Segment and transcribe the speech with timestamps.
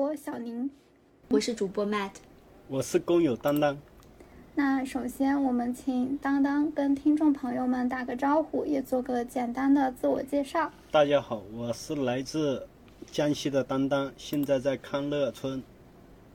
[0.00, 0.70] 今天的主播小宁。
[1.28, 2.12] 我是主播 Matt。
[2.68, 3.76] 我是工友当当。
[4.54, 10.72] 那首先，我们请当当跟听众朋友们打个招呼，也做个简单的自我介绍。
[10.90, 12.66] 大家好，我是来自
[13.10, 15.62] 江西的当当，现在在康乐村。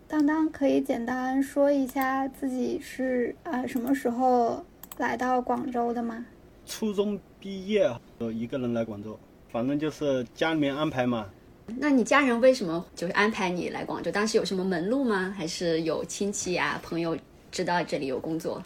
[0.08, 4.64] 当当可以简单说一下自己是啊什么时候
[4.98, 6.24] 来到广州的吗？
[6.68, 9.18] 初中毕业，我一个人来广州，
[9.50, 11.26] 反正就是家里面安排嘛。
[11.68, 14.12] 那你家人为什么就是安排你来广州？
[14.12, 15.34] 当时有什么门路吗？
[15.38, 17.18] 还是有亲戚呀、朋友
[17.52, 18.62] 知道这里有工作？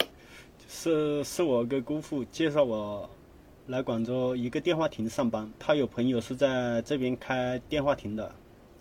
[0.68, 3.10] 是是我个姑父介绍我
[3.68, 8.32] 来广州一个电话亭上班，他有朋友是在这边开电话亭的。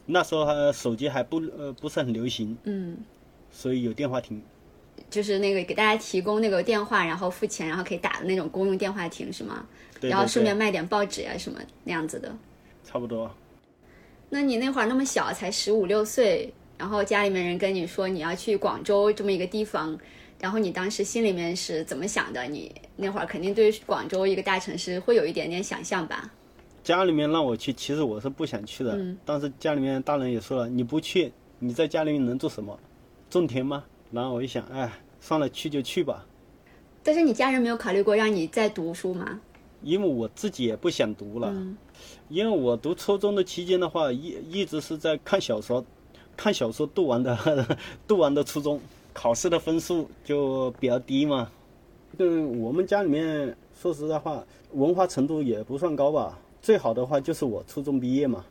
[0.04, 2.96] 那时候还手机还不呃不是很流行，嗯，
[3.50, 4.42] 所以有电话亭。
[5.08, 9.64] 就是那个给大家提供那个电话，然后付钱，然后可以打的那种公用电话亭是吗？
[10.00, 12.34] 对然后顺便卖点报纸呀、什么那样子的。
[12.84, 13.30] 差不多。
[14.30, 19.98] 那你那会儿那么小，才十五六岁，然后家里面人跟你说你要去广州这么一个地方，
[20.38, 22.42] 然后你当时心里面是怎么想的？
[22.44, 26.30] 你那会儿肯定对广州一个大城市会有一点点想象吧？
[26.84, 28.96] 家里面让我去，其实我是不想去的。
[28.96, 32.78] 嗯但是家里面大人也说了，你不去，你在家里面能做什么？
[33.30, 33.84] 种田吗？
[34.10, 36.24] 然后我一想，哎，算了，去就去吧。
[37.02, 39.40] 但是你家人没有考虑过让你再读书吗？
[39.82, 41.76] 因为我自己也不想读了，嗯
[42.28, 45.84] 因为我读初中的期间的话，一一直是在看小说，
[46.36, 47.36] 看小说读完的，
[48.06, 48.80] 读完的初中，
[49.12, 51.50] 考试的分数就比较低嘛。
[52.18, 58.44] 嗯，我们家里面说实在话，文化程度也不算高吧，最好的话就是我初中毕业嘛，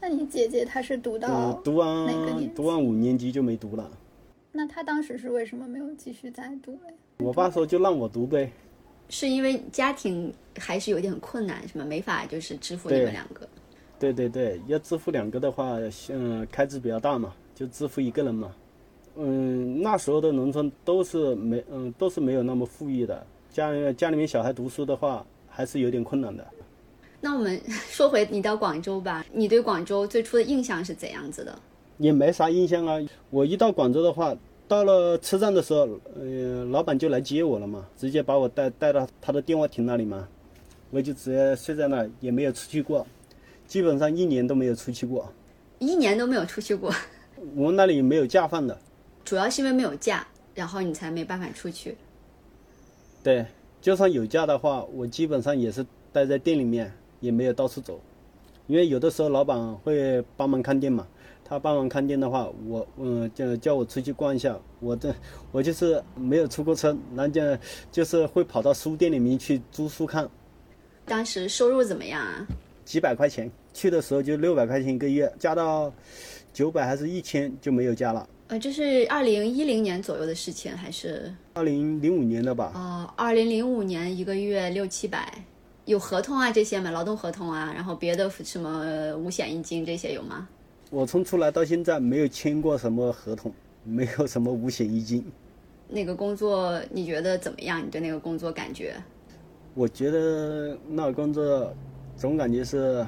[0.00, 3.90] 那你姐姐她是读到嗯，读完哪个年读完五年级就没读了。
[4.52, 6.94] 那她当时是为什么没有继续再读嘞？
[7.18, 8.52] 我爸说就让我读呗，
[9.08, 11.84] 是因为家庭还是有点困难，是吗？
[11.84, 13.48] 没法就是支付你对们两个。
[13.98, 15.76] 对对对，要支付两个的话，
[16.10, 18.54] 嗯，开支比较大嘛，就支付一个人嘛。
[19.16, 26.46] 嗯，那时候的农村都是没，嗯，都是没有那么富裕的，家里家里面小孩读书的话，还是有点困难的。
[27.20, 31.58] 那我们说回你到广州吧，你对广州最初的印象是怎样子的？
[31.96, 32.96] 也没啥印象啊。
[33.30, 34.36] 我一到广州的话，
[34.68, 40.28] 到了车站的时候，呃，老板就来接我了嘛，直接把我带带到他的电话亭那里嘛，
[40.90, 43.06] 我就直接睡在那儿，也没有出去过，
[43.66, 45.32] 基本上一年都没有出去过。
[45.78, 46.92] 一年都没有出去过，
[47.54, 48.76] 我们那里没有假放的。
[49.24, 51.96] 主要是因为没有假，然后你才没办法出去。
[53.22, 53.46] 对，
[53.80, 57.98] 就算有假的话，我基本上也是待在店里面，也没有到处走，
[58.66, 61.06] 因为有的时候老板会帮忙看店嘛。
[61.48, 65.14] 他帮忙看店的话，我嗯就叫我出去逛一下，我这
[65.50, 67.40] 我就是没有出过车，然后就
[67.90, 70.28] 就是会跑到书店里面去租书看，
[71.06, 72.46] 当时收入怎么样啊？
[72.84, 75.92] 几百块钱，去的时候就六百块钱一个月，加到
[76.52, 78.28] 九百还是一千就没有加了。
[78.48, 85.32] 呃，这是二零一零年左右的事情，还是二零零五年的吧，哦，二零零五年一个月六七百，
[85.84, 86.90] 有合同啊这些吗？
[86.90, 90.48] 劳动合同啊，然后别的什么五险一金这些有吗？
[90.90, 93.52] 我从出来到现在没有签过什么合同，
[93.84, 95.22] 没有什么五险一金。
[95.86, 97.84] 那个工作你觉得怎么样？
[97.84, 98.94] 你对那个工作感觉？
[99.74, 101.72] 我觉得那个工作
[102.16, 103.06] 总感觉是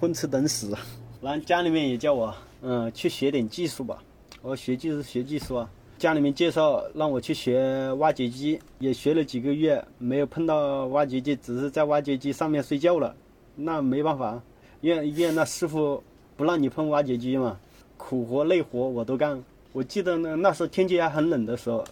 [0.00, 0.74] 混吃等死，
[1.20, 4.02] 然后家里面也叫我，嗯，去学点技术吧。
[4.40, 13.14] 我学技术学技术啊，家里面介绍让我去学挖掘机，也学了几个月，没有碰到挖掘机，只是在挖掘机上面睡觉了。
[13.54, 14.42] 那没办法，
[14.80, 16.02] 因为因为那师傅
[16.38, 17.58] 不让你碰挖掘机嘛，
[17.96, 19.42] 苦活累活我都干。
[19.72, 21.84] 我记得呢，那时候天气还很冷的时候，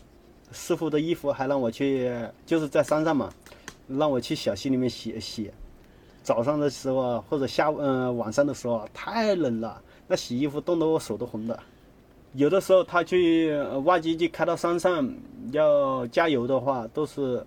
[0.52, 2.08] 师傅的衣服还让我去，
[2.46, 3.28] 就是在山上嘛，
[3.88, 5.50] 让我去小溪里面洗洗。
[6.22, 11.58] 早上的时候啊，或者下嗯、呃、晚上的时候啊，太冷了，那洗衣服冻得我手都红的。
[12.34, 13.52] 有的时候他去
[13.84, 15.12] 挖掘机开到山上
[15.50, 17.44] 要加油的话，都是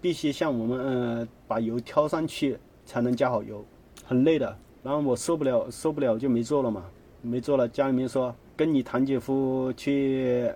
[0.00, 3.64] 必须像我们嗯、呃、把油挑上去才能加好油，
[4.04, 4.56] 很累的。
[4.88, 6.82] 然后我受不了，受不了就没做了嘛，
[7.20, 7.68] 没做了。
[7.68, 10.50] 家里面说跟你堂姐夫去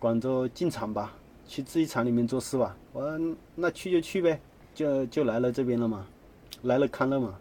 [0.00, 1.14] 广州进厂吧，
[1.46, 2.76] 去制衣厂里面做事吧。
[2.92, 4.40] 我说那去就去呗，
[4.74, 6.04] 就就来了这边了嘛，
[6.62, 7.38] 来了康乐嘛。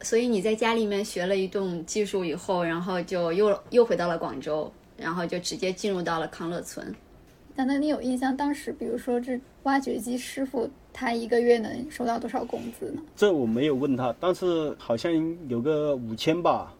[0.00, 6.92] 所以你在家里面学了一栋技术以后，然后就又又回到了广州，然后就直接进入到了康乐村。
[7.54, 10.68] 难道你有印象当时，比如说这挖掘机师傅
[10.98, 13.02] 他一个月能收到多少工资呢？
[13.14, 15.12] 这我没有问他，但是好像
[15.46, 16.72] 有个五千吧。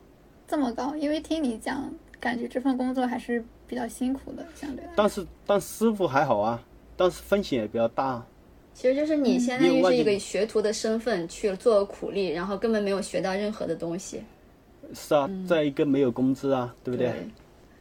[0.49, 0.97] 这么高？
[0.97, 4.91] 因为听你讲，感觉这份工作还是比较辛苦的，相对来。
[4.97, 6.59] 但是但师傅还好啊，
[6.97, 8.25] 但是风险也比较大。
[8.73, 14.23] 其实就是你相当于因为是一个学徒的身份去做苦力，然后根本没有学到任何的东西。
[14.95, 17.13] 是啊，再一个没有工资啊，对不对？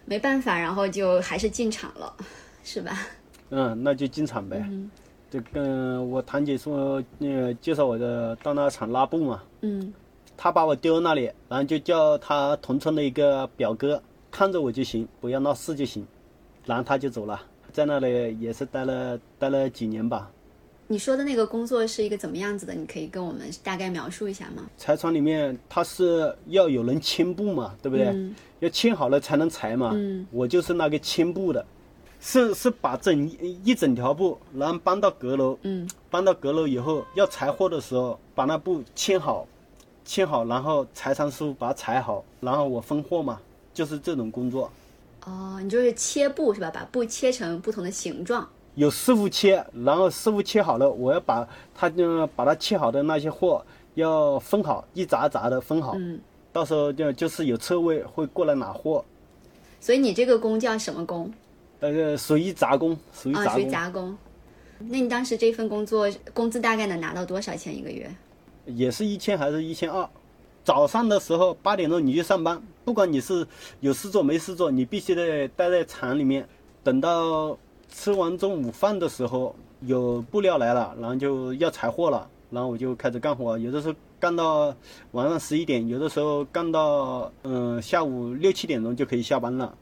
[0.04, 2.14] 没办法，然后就还是进厂了，
[2.62, 3.08] 是吧？
[3.52, 4.62] 嗯，那就进厂呗。
[5.30, 9.44] 就跟我堂姐说，那呃，介绍我的到那厂拉布嘛。
[9.62, 9.94] 嗯。
[10.38, 16.06] 他把我丢那里，然后就叫他同村的一个表哥看着我就行，不要闹事就行。
[16.66, 17.42] 然后他就走了，
[17.72, 20.30] 在那里也是待了待了几年吧。
[20.88, 22.74] 你说的那个工作是一个怎么样子的？
[22.74, 24.63] 你可以跟我们大概描述一下吗？
[24.77, 28.13] 裁床里面，他是要有人牵布嘛，对不对？
[28.60, 29.92] 要牵好了才能裁嘛。
[29.94, 31.66] 嗯我就是那个牵布的，
[32.27, 33.30] 是是把整
[33.63, 35.56] 一整条布，然后搬到阁楼。
[35.62, 35.88] 嗯。
[36.10, 39.48] 搬到阁楼以后，要裁货的时候，把那布牵好，
[40.04, 43.39] 牵好，然后裁床师傅把它裁好，然后我分货嘛，
[43.75, 44.72] 就是这种工作。
[45.25, 46.72] 哦，你就是切布是吧？
[46.74, 48.50] 把布切成不同的形状。
[48.74, 53.63] 有师傅切，然后师傅切好了，我要把他就把它切好的那些货
[53.94, 55.94] 要分好，一扎扎的分好。
[55.95, 56.19] 嗯。
[56.51, 59.06] 到时候就就是有车位会过来拿货。
[59.80, 61.31] 所以你这个工叫什么工？
[61.92, 63.54] 呃，属于杂工，属于杂工。
[63.54, 64.18] 属于杂工。
[64.80, 68.10] 那你当时这份工作工资大概能拿到多少钱一个月？
[68.66, 70.10] 也是一千还是一千二？
[70.64, 73.46] 早上的时候八点钟你去上班，不管你是
[73.80, 76.48] 有事做没事做，你必须得待在厂里面，
[76.84, 77.58] 等到。
[77.88, 83.58] 吃完中午饭的时候，有布料来了，然后就要裁货了，然后我就开始干活。
[83.58, 84.76] 有的时候干到
[85.12, 89.74] 晚上十一点，有的时候干到嗯下午六七点钟就可以下班了。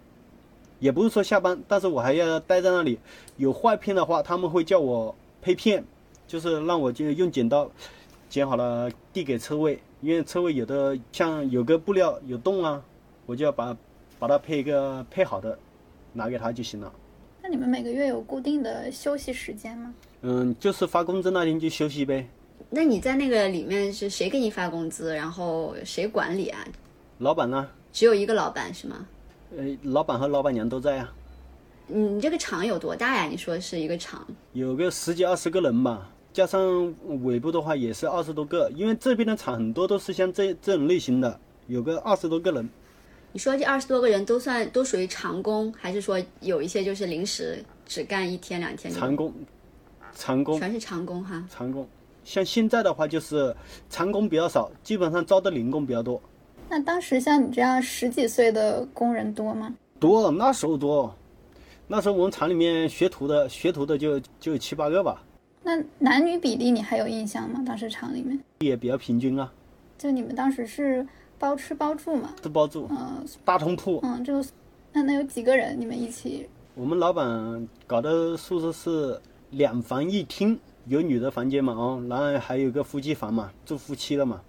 [0.83, 2.99] 也不是说下班，但是我还要待在那里。
[3.37, 5.81] 有坏片的话，他们会叫我配片，
[6.27, 7.71] 就是让我就用剪刀
[8.29, 12.83] 剪好了递给车位，因为车位有的像有个布料有洞啊，
[13.25, 13.73] 我就要把
[14.19, 15.57] 把它配一个配好的
[16.11, 16.91] 拿给他就行了。
[17.41, 19.93] 那你们每个月有固定的休息时间吗？
[20.23, 22.27] 嗯，就是发工资那天就休息呗。
[22.69, 25.15] 那你在那个里面是谁给你发工资？
[25.15, 26.59] 然后谁管理啊？
[27.19, 27.69] 老板呢？
[27.93, 29.07] 只有一个老板是吗？
[29.57, 31.13] 呃，老板和老板娘都在啊。
[31.87, 33.25] 你这个厂有多大呀？
[33.25, 34.25] 你说是一个厂？
[34.53, 38.71] 有个十几二十个人吧，加上尾部的话也是二十多个。
[38.75, 42.67] 因为这边的厂很多都是像这这种类型的，有个二十多个人。
[43.31, 48.91] 你说这二十多个人都算都属于长工，还是说有一些就是临时只干一天两天？
[48.93, 49.33] 长工，
[50.15, 51.43] 长工全是长工哈。
[51.49, 51.87] 长工，
[52.23, 53.55] 像现在的话就是
[53.89, 56.21] 长工比较少，基本上招的零工比较多。
[56.75, 59.71] 那当时像你这样十几岁的工人多吗？
[59.99, 61.13] 多，那时候多，
[61.87, 65.21] 那时候我们厂里面学徒的学徒的就就有七八个吧。
[65.61, 67.63] 那男女比例你还有印象吗？
[67.63, 69.53] 当时厂里面也比较平均啊。
[69.99, 71.07] 就你们当时是。
[71.39, 74.41] 包吃包住嘛，都包住，嗯，大通铺，嗯，就
[74.93, 75.77] 那那有几个人？
[75.77, 76.47] 你们一起？
[76.73, 79.19] 我们老板搞的宿舍是
[79.49, 84.39] 两房一厅，有女的房间嘛，哦，然后还有个夫妻房嘛，住夫妻的嘛。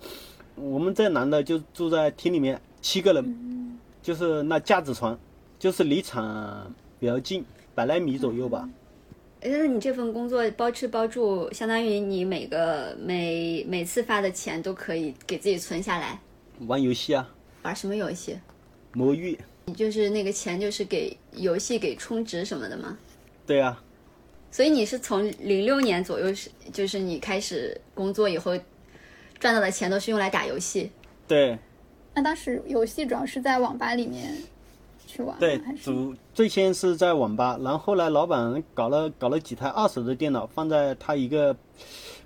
[0.57, 5.19] 我们这男的就住在厅里面，七个人，就是那架子床，
[5.59, 8.69] 就是离厂比较近，百来米左右吧。
[9.43, 16.19] 那你这份工作包吃包住，相当于你每个每每次发的钱都可以给自己存下来。
[16.61, 17.29] 玩游戏啊？
[17.63, 18.39] 玩什么游戏？
[18.93, 19.39] 魔域。
[19.67, 22.97] 你就是那个钱，就是给游戏给充值什么的吗？
[23.47, 23.83] 对啊。
[24.51, 28.53] 所以你是从零六年左右是，就是你开始工作以后
[29.45, 30.91] 赚到的钱都是用来打游戏。
[31.29, 31.59] 对。
[32.15, 34.35] 那当时游戏主要是在网吧里面
[35.07, 41.55] 去玩，对，主最先是在网吧，然后后来老板搞了搞了几台二手的电脑放在他一个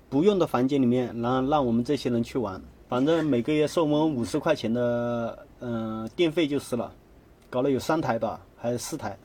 [0.09, 2.61] 不用的房间里面，然后让我们这些人去玩。
[2.87, 6.89] 反正每个月收我们五十块钱的，嗯，电费就是了，
[7.49, 9.17] 搞了有三台吧，还是四台。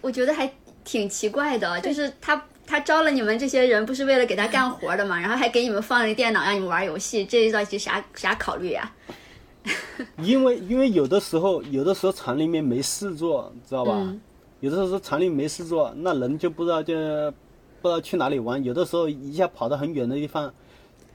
[0.00, 0.48] 我觉得还
[0.84, 8.92] 挺奇怪的，就是他他招了你们这些人，不是为了给他干活的嘛，然后还给你们放了个电脑让你们玩游戏，这到底啥啥考虑呀？
[10.18, 14.14] 因为因为有的时候有的时候厂里面没事做，知道吧？
[14.60, 16.94] 有的时候厂里没事做，那人就不知道就
[17.82, 20.52] 不知道去哪里玩，有的时候一下跑到很远的地方。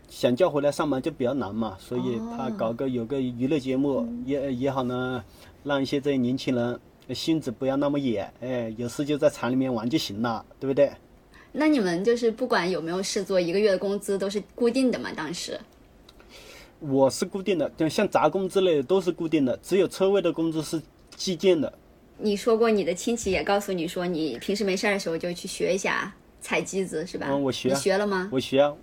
[0.09, 5.23] 想叫回来上班就比较难嘛，所以他搞个有个娱乐节目也也好呢，
[5.63, 6.77] 让一些这些年轻人
[7.13, 10.91] 性子不要那么野，哎，有事就在厂里面玩就行了，对不对？
[11.51, 15.09] 那你们就是不管有没有事做，一个月的工资都是固定的嘛？
[15.15, 15.59] 当时
[16.79, 20.81] 我是固定的，像杂工之类的都是固定的，只有车位的工资是
[21.15, 21.71] 计件的。
[22.17, 27.27] 你说过你的亲戚也告诉你说，你平时没事的时候就去学一下踩机子是吧？
[27.29, 27.69] 嗯，我学。
[27.69, 28.29] 你学了吗？
[28.31, 28.73] 我学。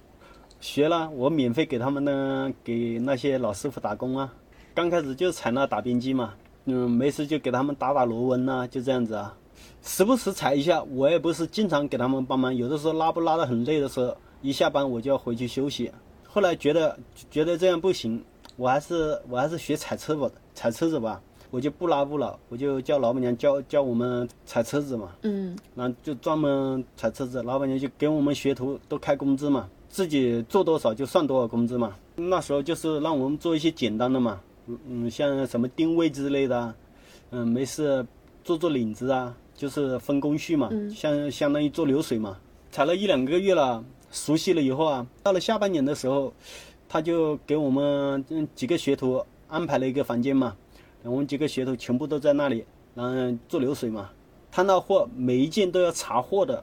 [0.61, 4.33] 学了，我免费给他们呢，给那些老师傅打工啊。
[4.75, 6.35] 刚开始就采那打边机嘛，
[6.67, 9.37] 嗯，没事就给他们打打螺纹呐，就这样子啊。
[9.83, 15.91] 时不时踩一下，我也不是经常给他们帮忙，有的时候拉不拉的很累的时候，一下班我就要回去休息。
[16.27, 16.99] 后来觉得
[17.31, 18.23] 觉得这样不行，
[18.57, 21.21] 我还是我还是学踩车吧，踩车子吧，
[21.51, 31.97] 我就不拉不了，我就叫老板娘教教我们踩车子嘛，嗯，然后就专门踩车子，老板娘就给我们学徒都开工资嘛，自己做多少就算多少工资嘛。
[32.15, 36.75] 那时候就是让我们做一些简单的嘛，嗯嗯，像什么定位之类的啊，
[37.31, 38.05] 嗯，没事
[38.45, 42.39] 做做领子啊，就是分工序嘛，相相当于做流水嘛。
[42.71, 46.33] 踩了一两个月了，熟悉了以后啊，到了下半年的时候，
[46.89, 50.57] 他就给我们嗯几个学徒安排了一个房间嘛，
[51.03, 54.11] 我们几个学徒全部都在那里，然后做流水嘛。
[54.53, 56.63] 摊到货每一件都要查货的，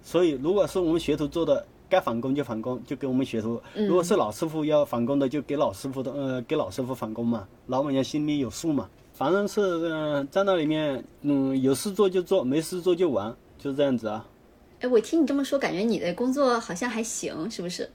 [0.00, 7.48] 所以如果是我们学徒做的，该返工就返工，就给我们学徒；如果是老师傅要返工的，就给老师傅的，呃，给老师傅返工嘛。
[7.66, 14.24] 老板娘心里有数嘛，反正是嗯、在那里面，嗯，有事做就做，没事做就玩，就这样子啊。
[14.78, 17.90] 哎，我听你这么说，感觉你的工作好像还行，是不是？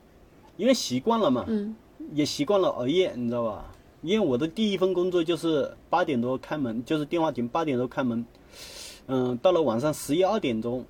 [0.57, 1.73] 因为习惯了嘛，嗯，
[2.11, 3.71] 也习惯了熬夜，你知道吧？
[4.01, 8.25] 因为我的第一份工作就是八点多开门，就是电话亭八点多开门，
[9.07, 10.83] 嗯，到了晚上十一二点钟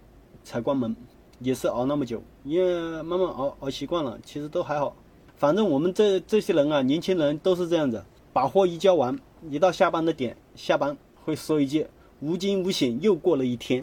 [0.44, 0.96] 才关门，
[1.42, 4.96] 也是熬那么久，因为慢慢熬熬习惯了，其实都还好。
[5.38, 9.16] 反正我们这这些人啊，年轻人都是这样子，把货一交完，
[9.50, 11.86] 一到下班的点，下班会说一句
[12.22, 13.82] “无惊无险又过了一天”，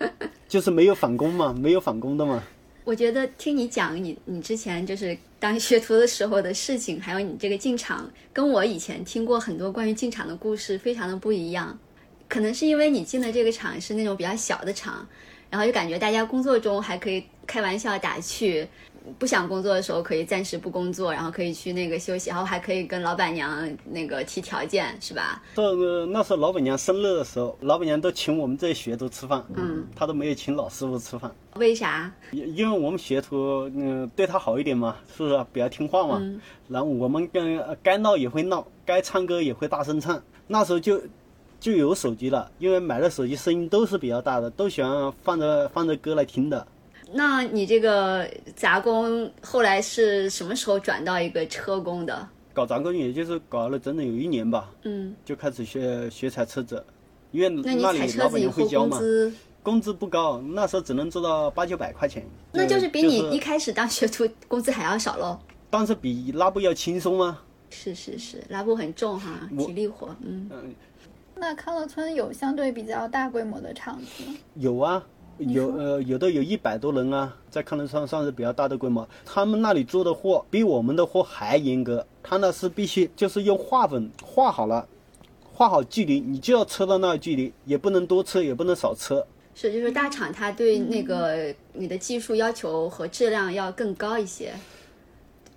[0.48, 2.42] 就是没有返工嘛，没有返工的嘛。
[2.84, 11.78] 我觉得听你讲你你之前就是当学徒的时候的事情，还有你这个进厂，跟我以前听过很多关于进厂的故事非常的不一样。
[12.28, 15.06] 可能是因为你进的这个厂是那种比较小的厂，
[15.50, 18.66] 然后就感觉大家工作中还可以开玩笑打趣，
[19.18, 25.42] 不想工作的时候可以暂时不工作，然后可以去那个休息，然后还可以跟老板娘那个提条件，是吧？
[25.54, 32.12] 这个那时候老板娘生日的时候，老板娘都请我们这些学徒吃饭，嗯，她都没有请老师傅吃饭，为啥？
[32.32, 36.18] 因因为我们学徒嗯对她好一点嘛，是不是比较听话嘛？
[36.20, 40.22] 嗯然后我们跟呃该闹也会闹，该唱歌也会大声唱。
[40.46, 41.00] 那时候就
[41.58, 46.64] 就有手机了，因为买的手机声音都是比较大的，都喜欢放着放着歌来听的。
[47.12, 52.28] 那你这个杂工后来是什么时候转到一个车工的？
[52.52, 56.84] 搞杂工也就是搞了整整有一年吧，嗯，就开始学学踩车子，
[57.30, 65.38] 因为那里老板踩车子以后娘会教嘛，工资，工资不高，那时候只能做到八九百块钱，那就是比你一开始当学徒工资还要少喽。
[65.70, 67.38] 但是比拉布要轻松吗。
[67.70, 70.50] 是是是，拉布很重哈，体力活，嗯，
[71.36, 74.36] 那康乐村有相对比较大规模的厂子吗？
[74.56, 75.06] 有啊，
[75.40, 79.08] 有呃有的有一百多人啊，在康乐上算是比较大的规模。
[79.24, 84.86] 他们那里做的货比我们的货还严格，他那是必须就是用画粉画好了，
[85.52, 89.26] 画好距离，你就要车到那个距离，也不能多车，也不能少车。
[89.54, 94.52] 是就是大厂它对那个你的技术要求和质量要更高一些。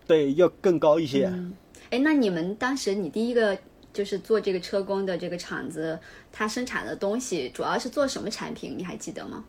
[0.07, 1.31] 对，要更高一些。
[1.89, 3.57] 哎，那你们当时你第一个
[3.93, 5.99] 就是做这个车工的这个厂子，
[6.31, 8.75] 它生产的东西主要是做什么产品？
[8.77, 9.45] 你还记得吗？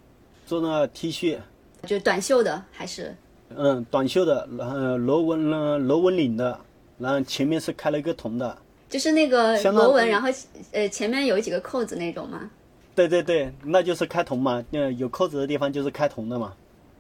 [0.46, 1.38] 做那 T 恤，
[1.86, 3.14] 就短袖的还是？
[3.56, 6.58] 嗯，短袖的，然后螺纹呢螺纹领的，
[6.98, 8.56] 然后前面是开了一个铜的。
[8.88, 10.28] 就是那个螺纹，然后
[10.72, 12.50] 呃前面有几个扣子那种吗？
[12.94, 16.54] 对对对，那就是开铜嘛，那有扣子的地方就是开铜的嘛。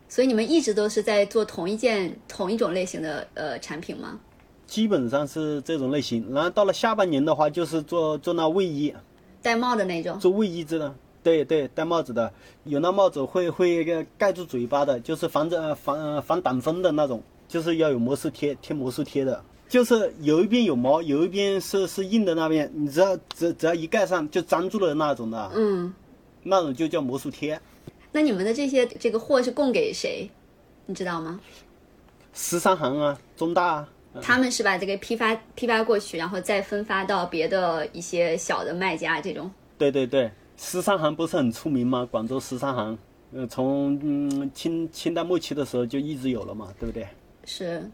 [0.08, 4.18] 所以你们一直都是在做同一件同一种类型的呃产品吗？
[4.66, 8.94] 基本上是这种类型，然后到了下半年的话，就是做做那卫衣，
[9.42, 10.18] 戴帽的那种？
[10.18, 10.94] 做卫衣子的，
[11.24, 12.32] 对对，戴帽子的，
[12.64, 25.92] 有那帽子会会呃盖住嘴巴的，就是防着呃防呃防挡风的那种，就是要有魔术贴贴魔术贴的，就是有一边有毛，有一边是是硬的那边，你只要只只要一盖上就粘住了那种的，嗯，
[26.42, 27.58] 那种就叫魔术贴。
[28.12, 30.30] 那你们的这些这个货是供给谁？
[30.86, 31.40] 你知道吗？
[32.34, 33.88] 十三行啊，中大啊，
[34.20, 39.50] 他们是把这个批发批发过去，然后再分发到别的一些小的卖家这种。
[39.78, 42.06] 对对对，十三行不是很出名吗？
[42.10, 42.96] 广州十三行，
[43.32, 47.06] 呃，从嗯清清代末期的时候就一直有了嘛，对不对？
[47.44, 47.88] 是，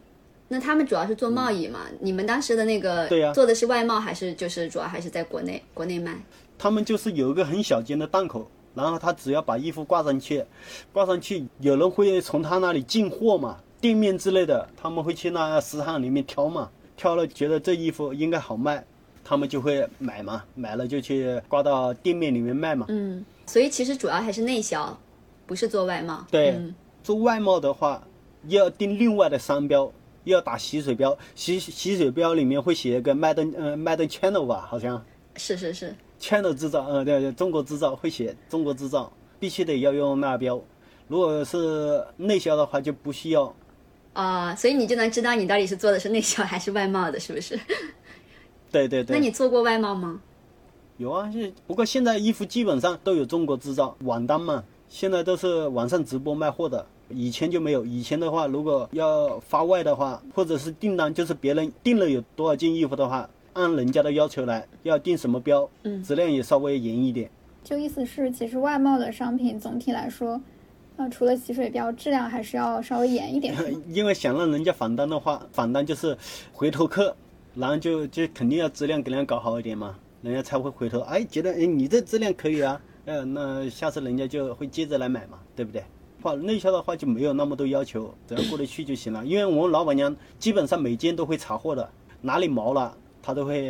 [0.47, 1.87] 那他们主要是做贸易嘛？
[1.99, 6.15] 你们当时的那个对呀做的是外贸，还是就是主要还是在国内国内卖？
[6.57, 10.45] 他们就是有一个很小间的档口，然后他只要把衣服挂上去，
[10.93, 18.85] 挂上去，有人会从他那里进货嘛，店面之类的，他们会去那十三行里面挑嘛，挑了觉得这衣服应该好卖，
[19.31, 22.85] 他们就会买嘛，买了就去挂到店面里面卖嘛。
[22.89, 24.99] 嗯，所以其实主要还是内销，
[25.45, 26.27] 不是做外贸。
[26.29, 28.05] 对，嗯做外贸的话，
[28.49, 29.89] 要定另外的商标，
[30.25, 35.01] 又要打洗水标，洗洗水标里面会写一个麦登呃麦登 channel 吧，好像
[35.37, 39.09] 是是是，channel 制造，嗯对对，中国制造会写中国制造，
[39.39, 40.61] 必须得要用那标。
[41.07, 43.55] 如果是内销的话就不需要，
[44.11, 47.57] 啊、所以你就能知道你到底是做的是内销还是外贸的，是不是？
[48.71, 49.17] 对对对。
[49.17, 50.21] 那你做过外贸吗？
[50.97, 56.85] 有啊，现不过现在衣服基本上都有中国制造，网单嘛，现在都是网上直播卖货的。
[57.09, 67.29] 以前就没有，以前的话，如果要发外的话，或者是订单，就是别人订了有多少件衣服的话，按人家的要求来，要定什么标，嗯质量也稍微严一点。
[67.63, 70.39] 就意思是，其实外贸的商品总体来说，
[70.95, 73.53] 呃，除了洗水标，质量还是要稍微严一点。
[73.89, 76.17] 因为想让人家返单的话，返单就是
[76.53, 77.13] 回头客，
[77.55, 85.83] 然后就就肯定要质量给人家搞好一点嘛，人家才会回头，哎，觉得哎你这质量可以啊，呃，那下次人家就会接着来买嘛，对不对？
[86.21, 89.25] 话内销的话就没有那么多要求，只要过得去就行了。
[89.25, 91.89] 因为我们老板娘基本上每件都会查货的，
[92.21, 93.67] 哪里毛了她都会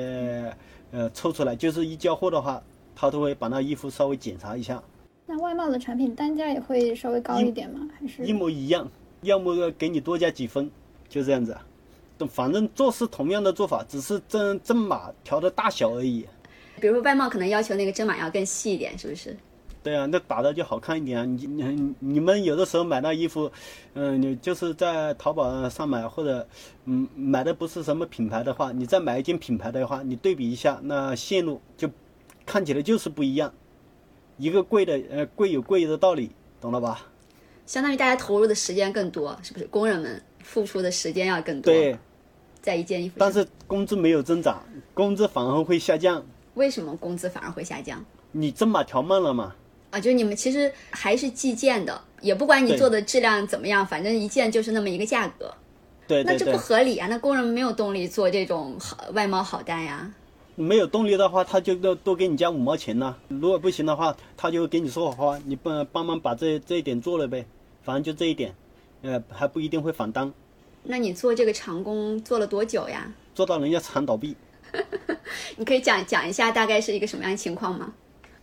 [0.92, 2.62] 呃抽出来，就是一交货的话，
[2.94, 4.84] 她都会把那衣服稍微检查一下，
[5.26, 7.88] 那外贸的产品单价也会稍微高一点吗？
[7.98, 8.86] 还是一模一样，
[9.22, 10.70] 要么给你多加几分，
[11.08, 11.58] 就这样子。
[12.28, 16.26] 反正做是同样的做法，只是针针码调的大小而已。
[16.80, 19.36] 比如说外贸可能要求那个针码要更细一点，是不是？
[19.84, 21.26] 对啊，那打的就好看一点啊。
[21.26, 23.52] 你你你们有的时候买那衣服，
[23.96, 26.48] 嗯、你就是在淘宝上买或者
[26.86, 31.90] 嗯买的不是什么品牌的话，你再买一件品牌的话，你对比一下那线路就
[32.46, 33.52] 看起来就是不一样。
[34.38, 37.08] 一个贵的呃贵有贵的道理，懂了吧？
[37.66, 39.66] 相当于大家投入的时间更多，是不是？
[39.66, 41.74] 工人们付出的时间要更多。
[41.74, 41.98] 对，
[42.62, 44.64] 在一件衣服上，但是工资没有增长，
[44.94, 46.24] 工资反而会下降。
[46.54, 48.04] 为什么工资反而会下降？
[48.32, 49.56] 你针码调慢了嘛？
[49.90, 55.54] 啊，就是你们其实还是计件的，也不管你做的质量怎么样，反正一件就是那么一个价格，
[56.08, 57.08] 对对对那这不，合理啊！
[57.10, 60.10] 那工人没有动力做这种好外贸好单呀。
[60.56, 63.16] 没有动力的话，他就多多给你加五毛钱呢。
[63.28, 67.46] 如果不行的话，他就给你说好话，你帮帮忙把这这一点做了呗，
[67.84, 68.54] 反正就这一点，
[69.02, 70.32] 呃，还不一定会返单，
[70.84, 73.12] 那你做这个长工做了多久呀？
[73.34, 74.36] 做到人家厂倒闭。
[75.58, 77.94] 你可以讲讲一下大概是一个什么样的情况吗？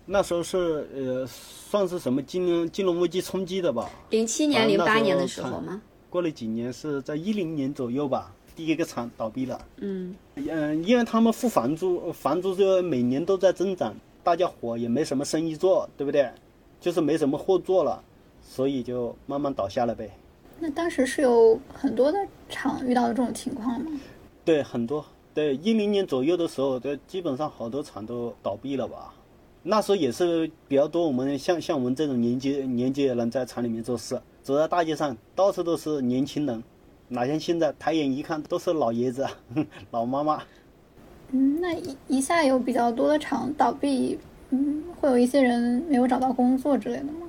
[0.06, 3.90] 那时候是呃，算是什么金融金融危机冲击的吧？
[4.10, 5.80] 零七年、零八年的时候吗？
[6.08, 9.60] 过了几年，是在一零年左右吧，第一个厂倒闭了。
[9.76, 16.30] 嗯，嗯，因为他们付房租，房租就每年都在增长，大家伙也没什么生意做，对不对？
[16.80, 18.02] 就是没什么货做了，
[18.42, 20.10] 所以就慢慢倒下了呗。
[20.60, 22.18] 那当时是有很多的
[22.48, 23.92] 厂遇到的这种情况吗？
[24.44, 29.14] 对，很多，对，一零年左右的时候，对，基本上好多厂都倒闭了吧。
[29.62, 36.62] 那时候也是比较多，我们像像我们这种年纪年纪的人在厂里面做事，走在大街上到处都是年轻人，
[37.08, 39.26] 哪像现在抬眼一看都是老爷子、
[39.92, 40.42] 老妈妈。
[41.30, 44.18] 嗯，那一一下有比较多的厂倒闭，
[44.50, 47.27] 嗯，会有一些人没有找到工作之类的吗？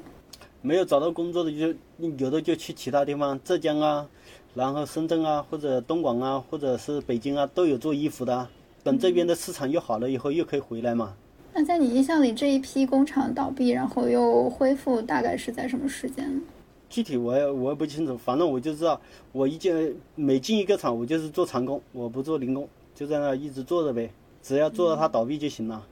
[0.62, 1.74] 没有找到工作的就
[2.18, 4.08] 有的就去其他地方，浙江啊，
[4.54, 8.50] 然后深圳啊，或者东莞啊，或者是北京啊，都有做衣服的啊。
[8.84, 11.14] 等这边的市场又好了以后，又可以回来嘛。
[11.54, 16.42] 那在你印象里，这一批工厂倒闭，然后又恢复，大概是在什么时间呢？
[16.90, 19.00] 具体我也我也不清楚，反正我就知道，
[19.32, 25.86] 我一进每进一个厂，我就是做长工，我不做零工，就在那一直做着呗，只要做到它倒闭就行了。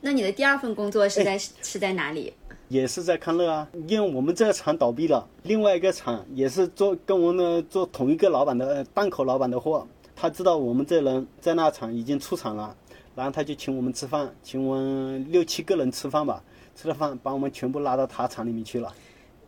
[0.00, 2.32] 那你的第二份工作是在、是在哪里？
[2.68, 12.76] 也是在康乐啊，因为我们这个厂倒闭了，另外一个厂也是做跟我们做同一个老板的呃档口老板的货，他知道我们这人在那厂已经出厂了，
[13.14, 16.42] 然后他就请我们吃饭，请我们六七个人吃饭吧，
[16.76, 18.92] 吃了饭把我们全部拉到他厂里面去了，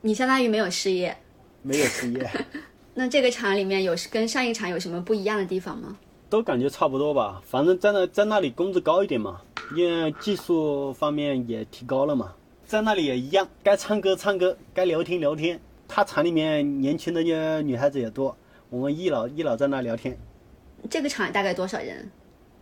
[0.01, 1.17] 你相当于没有失业。
[1.63, 2.31] 没有失业，
[2.95, 5.95] 那这个厂里面有跟上一厂有什么不一样的地方吗？
[6.31, 9.43] 都感觉差不多吧，反正在那在那里工资高一点嘛，
[9.77, 12.33] 因为技术方面也提高了嘛，
[12.71, 15.61] 在那里也一样，该唱歌唱歌，该聊天聊天。
[15.89, 18.37] 他厂里面年轻的呃女孩子也多，
[18.69, 20.17] 我们一老一老在那聊天。
[20.89, 22.09] 这个厂大概多少人？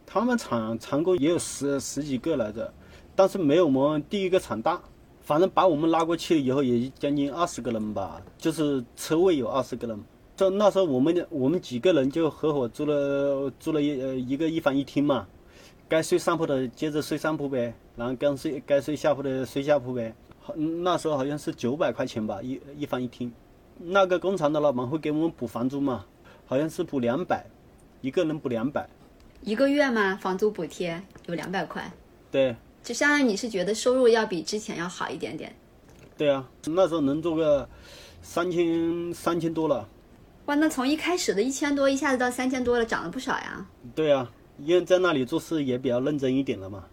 [0.07, 2.73] 他们厂厂工也有十十几个来着，
[3.15, 4.81] 但是没有我们第一个厂大。
[5.21, 10.01] 反正把我们拉过去以后，也将近二十个人吧，就是车位有二十个人。
[10.35, 15.27] 这那时候我们我们几个人就合伙租了租了一呃一个一房一厅嘛，
[15.89, 20.15] 该睡上铺的接着睡上铺呗，然后该睡该睡下铺的睡下铺呗。
[20.41, 23.33] 好那时候好像是九百块钱吧，一一房一厅。
[23.79, 26.05] 那个工厂的老板会给我们补房租嘛，
[26.47, 27.47] 好像是补两百，
[28.01, 28.89] 一个人补两百。
[29.41, 30.17] 一个月吗？
[30.21, 31.91] 房租补贴有两百块，
[32.31, 35.55] 对，就相当于你是觉得收入要比之前要好一点点。
[36.17, 37.69] 对啊，那时候能做个
[38.21, 39.89] 三千三千多了。
[40.47, 43.65] 哇，那从一开始的一千多，一下子到三千多了，涨了不少呀。
[43.95, 44.29] 对啊，
[44.65, 46.85] 因为在那里做事也比较认真一点了嘛。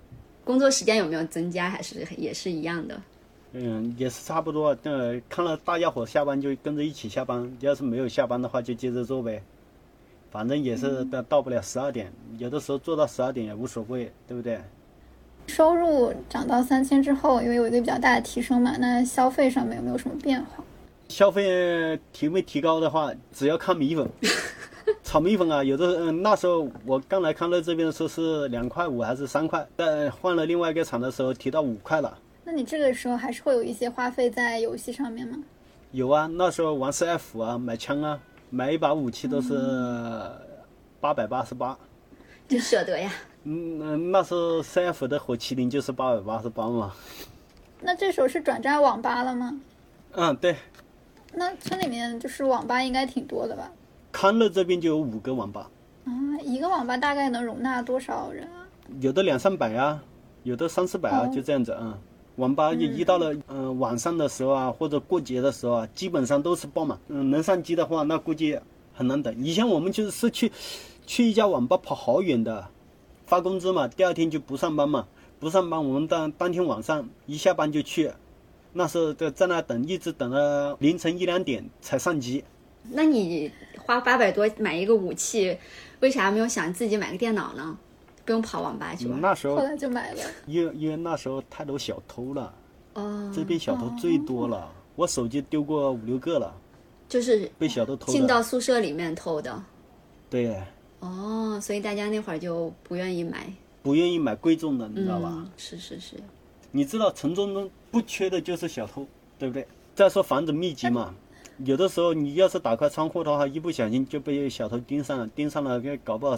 [0.44, 1.70] 工作时间有没有增加？
[1.70, 3.02] 还是也是一样的？
[3.54, 4.78] 嗯，也是差不多。
[4.84, 9.42] 呃，看了大家伙下班就跟着一起下班，要是没有下班的话就接着做呗。
[10.30, 14.60] 反正也是到到不了十二点，有的时候做到十二点也无所谓，对不对？
[15.48, 20.64] 收入涨到三千之后，因为有一个比较大的提升嘛，那消费上面有没有什么变化？
[21.08, 24.10] 消费提没提高的话，只要看米粉，
[25.04, 32.18] 炒米粉啊，有的嗯那时候我刚来康乐这边的时候是两块五还是三块，但换了另外一个厂的时候提到五块了。
[32.44, 35.38] 那你这个时候还是会有一些花费在游戏上面吗？
[35.92, 38.20] 有啊，那时候玩 CF 啊，买枪啊，
[38.50, 39.54] 买一把武器都是
[41.00, 41.78] 八百八十八。
[42.48, 43.12] 真舍得呀。
[43.44, 46.94] 嗯，那那时候 CF 的火麒麟就是八百八十八嘛。
[47.82, 49.60] 那这时候是转战网吧了吗？
[50.14, 50.56] 嗯，对，
[51.34, 53.72] 那村里面就是网吧应该挺多的吧？
[54.16, 55.70] 康乐这边就有五个网吧，
[56.06, 56.10] 啊，
[56.42, 58.66] 一个网吧大概能容纳多少人啊？
[59.02, 60.02] 有的两三百啊，
[60.44, 62.00] 有的三四百啊，哦就这样子啊、
[62.38, 66.98] 网吧一一到了嗯、呃晚上的时候啊，或者过节的时候啊，基本上都是爆满。
[67.10, 68.58] 嗯，能上机的话，那估计
[68.94, 69.36] 很难等。
[69.44, 70.50] 以前我们就是去
[71.06, 72.66] 去一家网吧跑好远的，
[73.26, 75.06] 发工资嘛，第二天就不上班嘛，
[75.42, 78.10] 不上班我们当当天晚上一下班就去，
[78.72, 82.46] 那时候在在那等，一直等到凌晨一两点才上机。
[82.88, 83.52] 那你
[83.86, 85.58] 花八百多买一个武器，
[86.00, 87.78] 为啥没有想自己买个电脑呢？
[88.26, 89.22] 不用跑网吧去玩。
[89.22, 90.22] 那时候后来就买了。
[90.48, 92.52] 因为因为那时候太多小偷了，
[92.94, 96.52] 哦，这边小偷最多了，我手机丢过五六个了，
[97.08, 98.26] 就是被小偷偷进。
[98.26, 99.64] 到宿舍里面偷的。
[100.28, 100.60] 对，
[101.02, 103.48] 哦，所以大家那会儿就不愿意买，
[103.84, 105.30] 不愿意买贵重的，你知道吧？
[105.32, 106.16] 嗯，是是是，
[106.72, 109.06] 你知道城中中不缺的就是小偷，
[109.38, 109.68] 对不对？
[109.94, 111.14] 再说房子密集嘛，
[111.64, 116.38] 有的时候你要是打开窗户的话，一不小心就被小偷盯上了，盯上了，给搞不好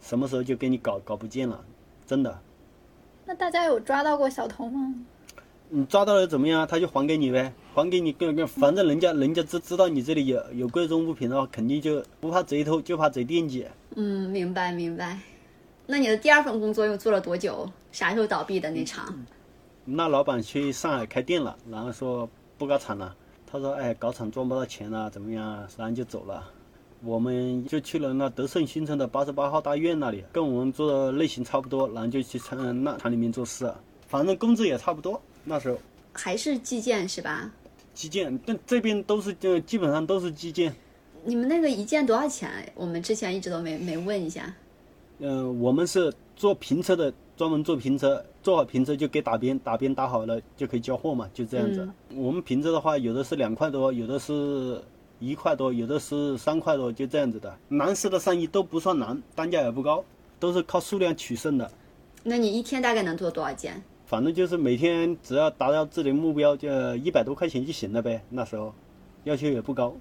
[0.00, 1.64] 什么时候就给你搞搞不见了，
[2.06, 2.38] 真的。
[3.24, 4.94] 那大家有抓到过小偷吗？
[5.68, 6.66] 你抓到了怎么样啊？
[6.66, 13.66] 他就还给你呗，还给你，跟跟，反正人家人家知知道你这里有有贵重物品的话，肯定就不怕贼偷，就怕贼惦记。
[13.94, 15.18] 嗯，明白明白。
[15.86, 17.70] 那你的第二份工作又做了多久？
[17.92, 19.24] 啥时候倒闭的那场？
[19.84, 23.14] 那老板去上海开店了，然后说不搞厂了。
[23.46, 26.50] 他说：“哎，搞厂赚不到钱了，怎么样啊？”然后就走了。
[27.02, 33.72] 我们就去了那德胜新城的八十八号大院那里，跟我们做的类型差不多，然后就去厂那厂里面做事，
[34.08, 35.20] 反正工资也差不多。
[35.44, 35.78] 那时候
[36.12, 37.52] 还是计件是吧？
[37.94, 40.74] 计件，但这边都是就基本上都是计件。
[41.22, 42.50] 你们那个一件多少钱？
[42.74, 44.52] 我们之前一直都没没问一下。
[45.18, 51.88] 嗯、我们是做平车的，专门做评车，做好评车就给打边，打边打好了就可以交货嘛，就这样子。
[52.14, 54.82] 我们评车的话，有的是两块多，有的是
[55.18, 57.54] 一块多，有的是三块多，就这样子的。
[57.68, 60.02] 男士的上衣都不算难，单价也不高，
[60.40, 61.70] 都是靠数量取胜的。
[62.22, 63.82] 那你一天大概能做多少件？
[64.06, 68.22] 反正就是每天只要达到自己的目标，就一百多块钱就行了呗。
[68.30, 68.72] 那时候
[69.24, 69.94] 要求也不高，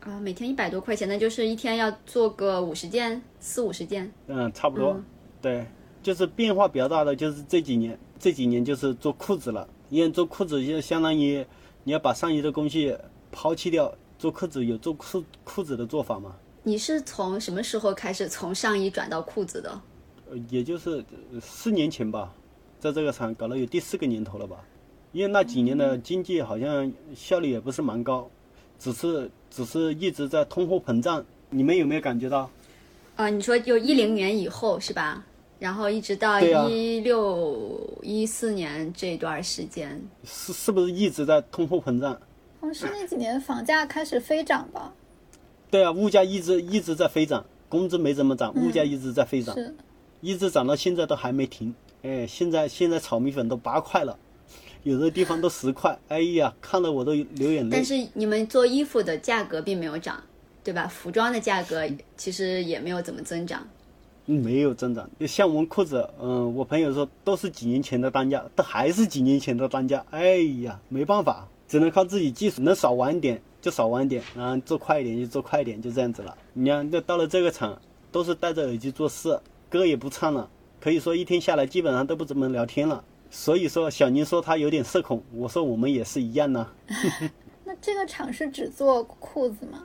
[0.00, 4.12] 啊、每天一百多块钱，那就是一天要做个五十件，四五十件。
[4.26, 5.00] 嗯，差不多。
[5.40, 5.64] 对，
[6.04, 9.66] 就是变化比较大的就是这几年，这几年就是做裤子了。
[9.88, 11.44] 因为做裤子就相当于
[11.82, 12.94] 你要把上衣的工序
[13.32, 16.36] 抛弃掉，做裤子有做裤裤子的做法吗。
[16.62, 19.80] 你是从什么时候开始从上衣转到裤子的？
[20.30, 22.30] 呃也就是呃四年前吧，
[22.78, 24.62] 在这个厂搞了有第四个年头了吧。
[25.12, 28.28] 因为那几年的经济好像效率也不是蛮高，
[28.78, 31.24] 只是只是一直在通货膨胀。
[31.48, 32.50] 你们有没有感觉到？
[33.16, 35.24] 啊、你说就一零年以后是吧？
[35.64, 42.12] 然后一直到一六一四年这段时间，是是不是一直在通货膨胀？
[42.60, 44.92] 好像是那几年房价开始飞涨吧？
[45.70, 49.74] 对啊，物价一直一直在飞涨，工资没怎么涨，物价一直在飞涨，是，
[50.20, 51.74] 一直涨到现在都还没停。
[52.02, 54.18] 哎，现在现在炒米粉都八块了，
[54.82, 55.98] 有的地方都十块。
[56.08, 57.82] 哎呀，看得我都流眼泪但。
[57.82, 60.22] 是你们做衣服的价格并没有涨，
[60.62, 60.86] 对吧？
[60.88, 63.66] 服装的价格其实也没有怎么增长。
[64.26, 70.04] 没有增长，就像我们裤子，嗯，我朋友说都是几年前的单价，都还是几年前的单价。
[70.10, 76.36] 哎呀，没办法，只能靠自己技术，能少玩一点就少玩一点，然后做快一点就做快一点，就这样子了。
[76.54, 77.78] 你看，那到了这个厂，
[78.10, 80.48] 都是戴着耳机做事，歌也不唱了，
[80.80, 83.04] 可以说一天下来基本上都不怎么聊天了。
[83.30, 86.66] 所以说，小宁说他有点社恐，我说我们也是一样呢。
[87.64, 89.82] 那这个厂是只做裤子吗？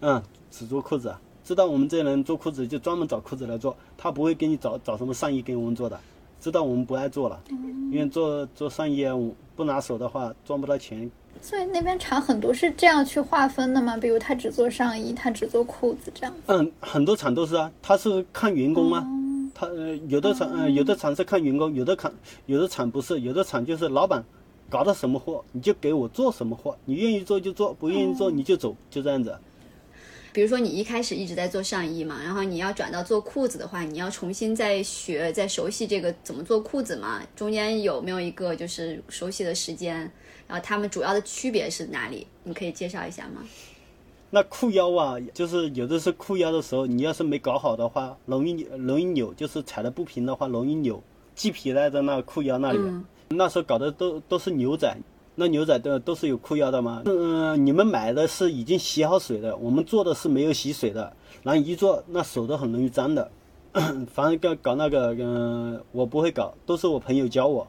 [0.00, 1.20] 嗯，只做裤子啊。
[1.50, 5.98] 知道我们这人做裤子就专门找裤子来做，他不会给你找找什么上衣给我们做的。
[6.40, 7.42] 知道我们不爱做了，
[7.90, 11.10] 因为做做上衣啊，我不拿手的话赚不到钱。
[11.42, 13.96] 所以那边厂很多是这样去划分的吗？
[13.96, 16.32] 比如他只做上衣，他只做裤子这样。
[16.46, 19.04] 嗯，很多厂都是啊，他是看员工啊，
[19.52, 22.12] 他呃有的厂呃有的厂是看员工，有的厂
[22.46, 24.24] 有的厂不是，有的厂就是老板
[24.68, 29.36] 搞到什么货你就给我做什么货，你愿意做就做，不愿意做你就走，就这样子。
[30.32, 37.22] 比如说你一开始一直在做上衣嘛，然后你要转到做裤子的话，你要重新再学、再熟悉这个怎么做裤子嘛？
[37.34, 40.10] 中间有没有一个就是熟悉的时间？
[40.46, 42.26] 然后它们主要的区别是哪里？
[42.44, 43.44] 你可以介绍一下吗？
[44.30, 51.02] 那裤腰啊，就是有的是裤腰的时候，你要是没搞好的话，容易容易扭，就是踩的不平的话，容易扭。
[51.34, 52.78] 系皮带在那裤腰那里，
[53.30, 54.94] 那时候搞的都都是牛仔，
[55.34, 57.02] 那牛仔的都是有裤腰的吗。
[57.06, 61.12] 嗯，你们买的是已经洗好水的，我们做的是没有洗水的，
[61.42, 63.30] 然后一做那手都很容易脏的。
[64.12, 67.66] 反正搞搞那个，嗯，我不会搞，都是我朋友教我。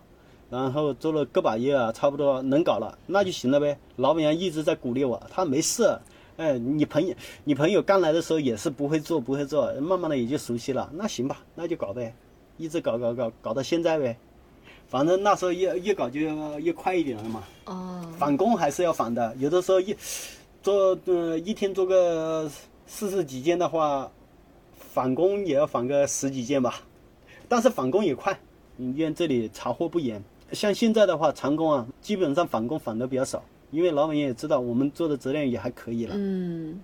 [0.50, 3.78] 然后做了个把月啊，差不多能搞了，那就行了呗。
[3.96, 5.98] 老板娘一直在鼓励我，他没事。
[6.36, 10.92] 哎，你朋友你朋友刚来的时候也是不会做不会做，慢慢的也就熟悉了。
[10.96, 12.14] 那行吧，那就搞呗。
[12.58, 14.18] 一直搞搞搞搞到现在呗，
[14.92, 16.20] 反正那时候越越搞就
[16.60, 17.44] 越快一点了嘛。
[17.64, 18.06] 哦。
[18.20, 19.96] 返工还是要返的，有的时候一
[20.62, 22.52] 做呃一天做个
[22.86, 24.12] 四十几件的话，
[24.76, 26.82] 返工也要返个十几件吧。
[27.48, 28.38] 但是返工也快，
[28.78, 30.22] 因为这里查货不严。
[30.52, 36.14] 像现在的话，长工啊，基本上返工返的比较少，因为老板也知道我们做的质量也还可以了。
[36.18, 36.78] 嗯。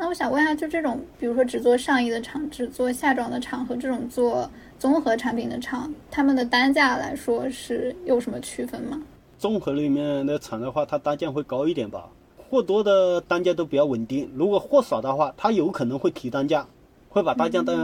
[0.00, 9.02] 那我想问一下，就这种，比如说只做上衣的厂，只做夏装的厂和这种做综合产品的厂，他们的单价来说是有什么区分吗？
[9.40, 12.08] 综合里面的厂的话，它单价会高一点吧。
[12.48, 16.64] 货多的单价都比较稳定，如果货少的话，它有可能会提单价，
[17.08, 17.74] 会把单价打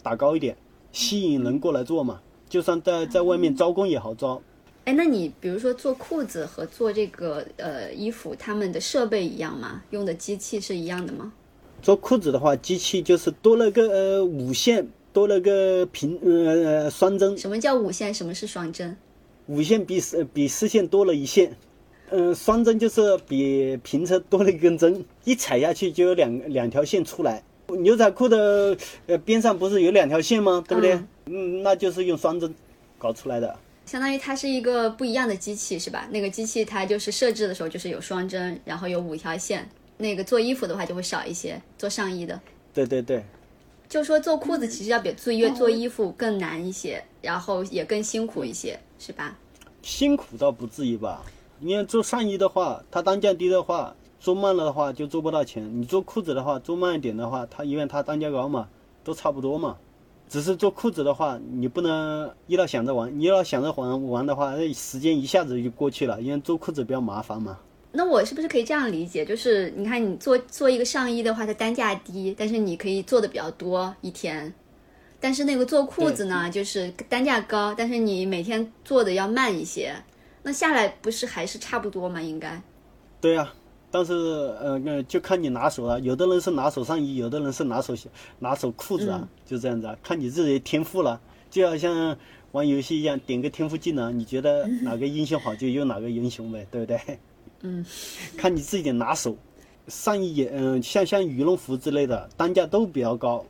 [0.00, 0.56] 打高一点，
[0.92, 2.20] 吸引人过来做嘛。
[2.48, 4.40] 就算在在外面招工也好招。
[4.84, 9.82] 哎，那你比如说做裤子和做这个呃衣服，他们的设备一样吗？
[9.90, 11.32] 用的机器是一样的吗？
[11.84, 17.36] 做裤子的话，机器就是多了个呃五线，多了个平呃双针。
[17.36, 18.12] 什么叫五线？
[18.14, 18.96] 什么是双针？
[19.48, 21.54] 五线比四比四线多了一线，
[22.08, 27.42] 嗯，双针就是比平车多了一根针，一踩下去就有两两条线出来。
[27.68, 28.74] 牛仔裤的
[29.06, 30.64] 呃边上不是有两条线吗？
[30.66, 30.98] 对不对？
[31.26, 32.54] 嗯，那就是用双针
[32.96, 33.54] 搞出来的。
[33.84, 36.08] 相当于它是一个不一样的机器，是吧？
[36.10, 39.68] 那个机器它就是设置的时候就是有双针，然后有五条线。
[39.96, 42.40] 那个做衣服的话就会少一些，做上衣的。
[42.72, 43.24] 对对对，
[43.88, 49.36] 就说做裤子其实要比做衣做衣服更难一些，然后也更辛苦一些，是吧？
[49.82, 51.22] 辛苦倒不至于吧，
[51.60, 55.70] 因为做上衣的话，它单价低的话，做慢了的话就做不到钱。
[55.80, 58.68] 你做裤子的话，做慢一点的话，它因为它单价高嘛，
[59.04, 59.76] 都差不多嘛。
[60.26, 67.60] 只是做裤子的话，你不能一老想着玩，一老想着玩玩的话，那时间一下子就过去了，因为做裤子比较麻烦嘛。
[67.96, 69.24] 那我是不是可以这样理解？
[69.24, 74.52] 就是你看，你做做一个上衣的话，它单价低，但是你可以做的比较多一天。
[75.20, 79.94] 但是那个做裤子呢，就是单价高，但是你每天做的要慢一些。
[80.42, 82.20] 那下来不是还是差不多吗？
[82.20, 82.60] 应该。
[83.20, 83.50] 对呀，
[83.90, 85.98] 但是呃，就看你拿手了。
[86.00, 87.94] 有的人是拿手上衣，有的人是拿手
[88.40, 91.20] 拿手裤子啊，就这样子啊，看你自己天赋了。
[91.48, 92.18] 就好像
[92.50, 96.98] 玩游戏一样，点个天赋技能，你觉得 哪个英雄好，就用哪个英雄呗，对不对？
[97.66, 97.82] 嗯，
[98.36, 99.34] 看你自己的拿手，
[99.88, 103.42] 上衣也嗯，像像羽绒服之类的，单价都比较高，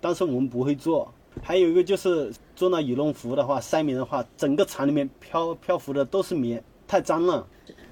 [0.00, 1.14] 但是我们不会做。
[1.40, 7.46] 还有一个就是做那羽绒服的话，晒棉的话，整个厂里面漂漂浮的都是棉，太脏了。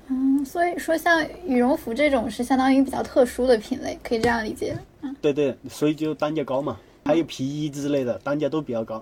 [0.08, 4.76] 嗯，所以说像羽绒服这种是相当于比较特殊的品类，可以这样理解。
[5.02, 6.76] 嗯，对对，所以就单价高嘛。
[7.04, 9.00] 还有皮衣之类的，单价都比较高。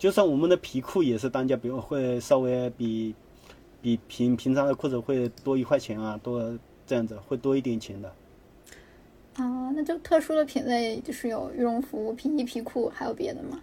[0.00, 3.14] 就算我们的皮裤也是单价比会稍微比。
[3.82, 8.08] 比平平常的裤子会多一块钱啊，多这样子会多一点钱的。
[9.34, 13.60] 啊，那就特殊的品类就是有羽绒服、皮衣、皮裤，还有别的吗？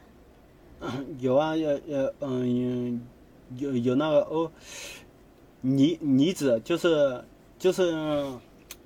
[1.19, 3.01] 有啊，有有嗯，
[3.57, 4.51] 有有那个哦，
[5.61, 7.23] 呢呢子就是
[7.57, 7.93] 就是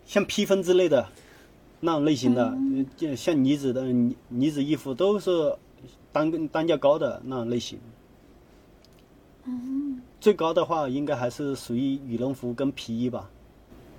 [0.05, 1.07] 像披风之类的
[1.79, 2.55] 那种类型的，
[2.97, 5.55] 就像呢子的呢子衣服都是
[6.11, 7.79] 单单价高的那种类型。
[9.45, 10.01] 嗯。
[10.23, 13.29] 最高的话，应该还是属于羽绒服跟皮衣吧。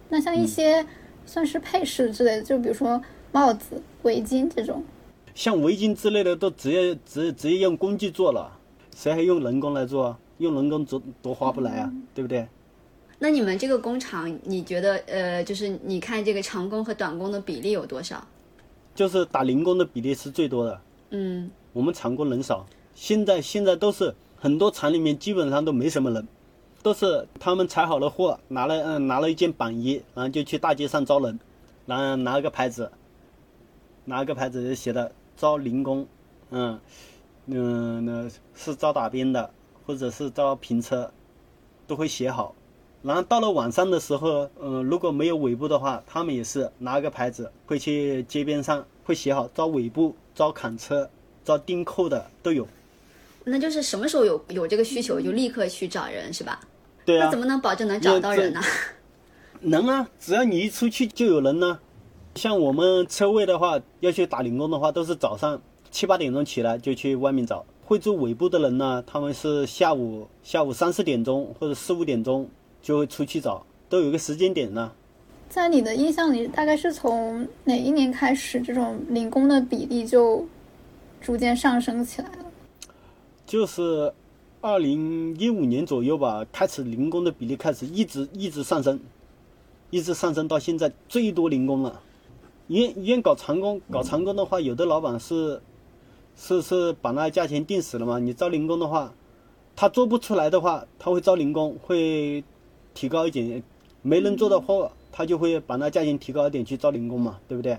[0.08, 0.82] 那像一些
[1.26, 2.98] 算是配饰之类的，就比如说
[3.30, 4.82] 帽子、围巾这种。
[5.34, 8.50] 像围巾之类的，都直接直直接用工具做了，
[8.96, 10.16] 谁还用人工来做？
[10.38, 12.48] 用人工做多划不来啊，对不对？
[13.18, 18.26] 那你们这个工厂，你觉得呃，就是你看这个长工和短工的比例有多少？
[18.94, 20.80] 就是打零工的比例是最多的。
[21.10, 21.50] 嗯。
[21.74, 24.14] 我们长工人少，现在现在都是。
[24.44, 26.28] 很多厂里面基本上都没什么人，
[26.82, 31.40] 都是他们采好了货，拿了嗯拿了一件板衣，然后就去大街上招人，
[31.86, 32.92] 然后拿个牌子，
[34.04, 36.06] 拿个牌子写的招零工，
[36.50, 36.78] 嗯
[37.46, 39.48] 嗯那是招打边的，
[39.86, 41.10] 或者是招平车，
[41.86, 42.54] 都会写好，
[43.00, 51.08] 然后到了晚上的时候，嗯、如果没有尾部的话，他们也是拿个牌子会去街边上会写好招尾部、招砍车、
[51.42, 52.68] 招钉扣的都有。
[53.44, 56.60] 那就是什么时候有有这个需求，就立刻去找人是吧？
[57.04, 58.60] 对啊那怎，么能保证能找到人呢？
[59.60, 61.78] 能啊，只要你一出去就有人呢。
[62.34, 67.64] 像我们车位的话，要去打零工的话，都是早上七八点钟起来就去外面找。
[67.84, 72.48] 会做尾部的人呢，他们是下午下午三四点钟或者四五点钟
[72.80, 74.90] 就会出去找，都有一个时间点呢。
[75.50, 80.44] 在你的印象里，大概是从哪一年开始，这种零工的比例就
[81.20, 82.44] 逐渐上升起来了？
[83.46, 84.12] 就是
[84.60, 88.98] 二零一五年左右吧，开始零工的比例开始一直一直上升，
[89.90, 92.00] 一直上升到现在最多零工了。
[92.66, 95.60] 因为因为搞长工，搞长工的话，有的老板是
[96.34, 98.18] 是是把那价钱定死了嘛。
[98.18, 99.12] 你招零工的话，
[99.76, 102.42] 他做不出来的话，他会招零工，会
[102.94, 103.62] 提高一点；
[104.00, 107.76] 没人做的话，他就会把那价钱提高一点去招零工嘛，对不对？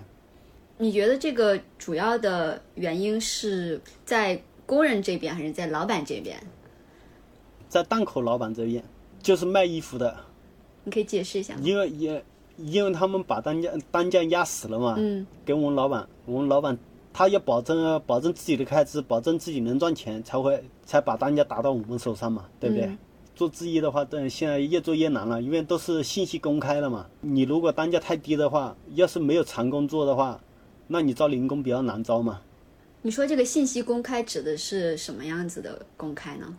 [0.77, 6.37] 你觉得这个主要的原因是在工人这边，还是在老板这边？
[7.69, 8.83] 在档口老板这边，
[9.21, 10.15] 就是卖衣服的，
[10.83, 11.61] 你可以解释一下吗？
[11.63, 12.23] 因为也
[12.57, 16.77] 因为他们把单价单价压死了嘛，嗯，给我们老板，我们老板
[17.13, 22.85] 他要保证保证自己的开支，保证自己能赚钱，才会才把单价打到我们手上嘛，对不对？
[22.85, 22.97] 嗯
[23.35, 27.05] 做制衣的话，但现在越做越难了，因为都是信息公开了嘛。
[27.19, 30.39] 你如果单价太低的话，要是没有长工做的话，
[30.87, 32.39] 那你招零工比较难招嘛。
[33.05, 36.57] 你说这个信息公开指的是什么样子的公开呢？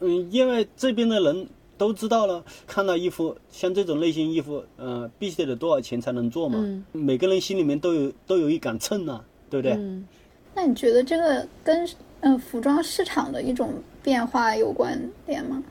[0.00, 6.58] 嗯，因为这边的人都知道了，看到衣服像这种类型衣服，呃，必须得多少钱才能做嘛。
[6.62, 9.72] 嗯每个人心里面都有都有一杆秤呐、对不对？
[9.72, 10.06] 嗯，
[10.54, 11.88] 那你觉得这个跟
[12.20, 15.64] 呃服装市场的一种变化有关联吗？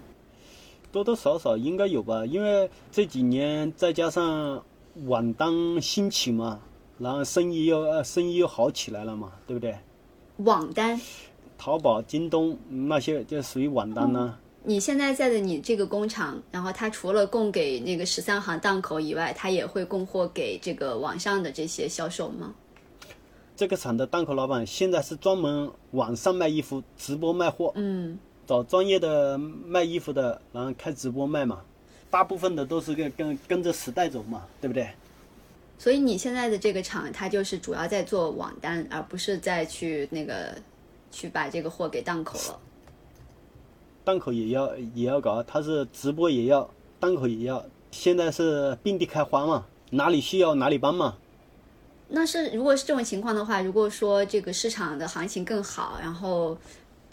[0.92, 4.64] 多多少少应该有吧，因为这几年再加上
[5.06, 6.60] 网单兴起嘛，
[6.98, 9.76] 然后生意又呃生意又好起来了嘛，对不对？
[10.38, 11.00] 网单，
[11.58, 22.54] 淘宝、京东那些就属于网单呢、你现在在的你这个工厂，然后它除了供给那个十三行档口以外，它也会供货给这个网上的这些销售吗？
[23.56, 31.62] 这个厂的档口老板现在是专门网上卖衣服，直播卖货，嗯，找专业的卖衣服的，然后开直播卖嘛。
[32.10, 34.90] 大部分的都是跟跟跟着时代走嘛，对不对？
[35.78, 40.56] 所以你现在的这个厂，它就是主要在做网单，而不是再去那个
[41.12, 42.60] 去把这个货给档口了。
[44.04, 47.66] 档口也要也要搞，它是直播也要，档口也要。
[47.92, 51.16] 现在是遍地开花嘛，哪里需要哪里帮嘛。
[52.08, 56.58] 那是如果是这种情况的话，如果说这个市场的行情更好，然后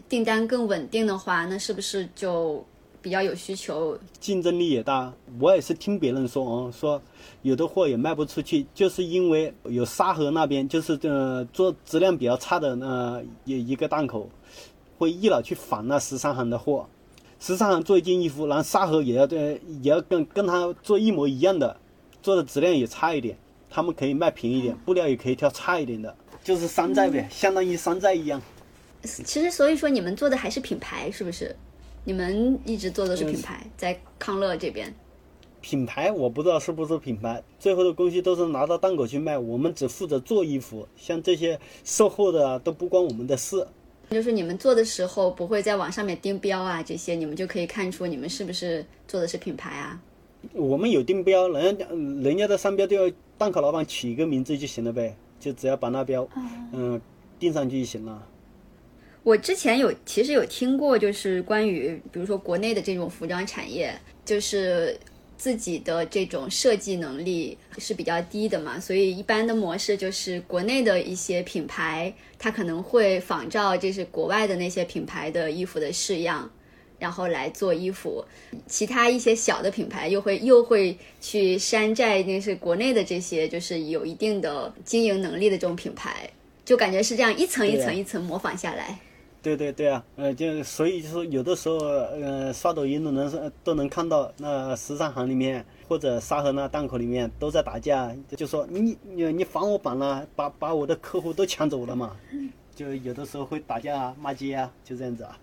[0.09, 2.65] 订单更稳定的话，那是不是就
[3.03, 3.99] 比较有需求？
[4.21, 5.13] 竞争力也大。
[5.41, 7.03] 我也是听别人说哦，说
[7.43, 14.31] 有的货也卖不出去，就是因为有沙河那边就是呃做质量比较差的那有一个档口，
[14.97, 16.89] 会一老去仿那十三行的货。
[17.41, 21.77] 十三行做一件衣服，然后沙河也要对也要跟跟他做一模一样的，
[22.23, 23.37] 做的质量也差一点，
[23.69, 28.41] 他们可以卖便宜一点，布料也可以挑差一点的，就是山寨呗，相当于山寨一样。
[29.03, 31.57] 其实所以说你们做的还是品牌，是不是？
[32.05, 34.93] 你们一直做的是品牌，在康乐这边。
[35.61, 43.65] 品牌我不知道是不是品牌，最后的东西都是拿到档口去卖，我们只负责做衣服，像这些售后的啊都不关我们的事。
[44.11, 50.03] 就是你们做的时候不会在网上面定标啊，这些你们就可以看出你们是不是做的是品牌啊。
[50.53, 56.29] 我们有定标，人家人家的商标都要档口老板取一个名字就行了呗，就只要把那标
[56.73, 57.01] 嗯
[57.39, 58.27] 定上去就行了。
[59.23, 64.99] 我之前有其实有听过，就是关于比如说国内的这种服装产业，就是
[65.37, 76.51] 自己的这种设计能力是比较低的嘛，所以一般的模式就是国内的一些品牌，它可能会仿照就是国外的那些品牌的衣服的式样。
[76.99, 78.25] 然后来做衣服，
[78.69, 86.31] 其他一些小的品牌又会又会去山寨那是国内的这些就是有一定的经营能力的这种品牌，
[86.65, 88.97] 就感觉是这样一层一层一层模仿下来。
[89.43, 102.17] 对对对啊，呃，就所以就是有的时候，呃，刷抖音都能都能看到那十三行里面或者沙河那档口里面都在打架，就说你你你仿我版了，把把我的客户都抢走了嘛，
[102.73, 105.37] 就有的时候会打架啊、骂街啊，就这样子啊。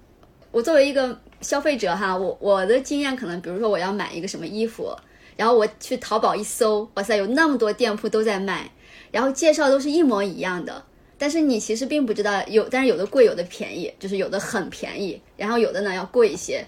[0.52, 4.96] 我作为一个消费者哈，我我的经验可能，比如说我要买一个什么衣服，
[5.36, 8.72] 然后我去淘宝一搜，哇塞，有那么多店铺都在卖，
[9.12, 10.84] 然后介绍都是一模一样的，
[11.20, 16.66] 但是你其实并不知道有，但是有的贵，有的便宜，就是有的很便宜，然后有的呢要贵一些。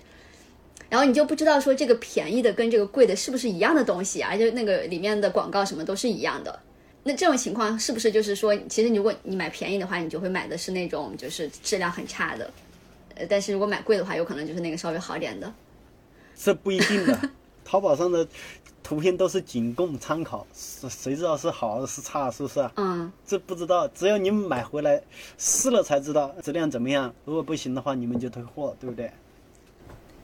[0.89, 6.59] 然后你就不知道说这个便宜的跟这个贵的是不是一样的东西啊，就那个里面的广告什么都是一样的。
[7.03, 12.51] 那这种情况是不是就是说，其实如果你买便宜的话，你就会买的是那种就是质量很差的，
[13.15, 15.51] 呃，但是如果买贵的话，有可能就是那个稍微好点的。
[16.37, 17.17] 是不一定的，
[17.63, 18.27] 淘宝上的
[18.83, 22.69] 图片都是仅供参考，谁谁知道是好是差，是不是？
[22.75, 25.01] 嗯，这不知道，只有你们买回来
[25.37, 27.13] 试了才知道质量怎么样。
[27.23, 29.09] 如果不行的话，你们就退货，对不对？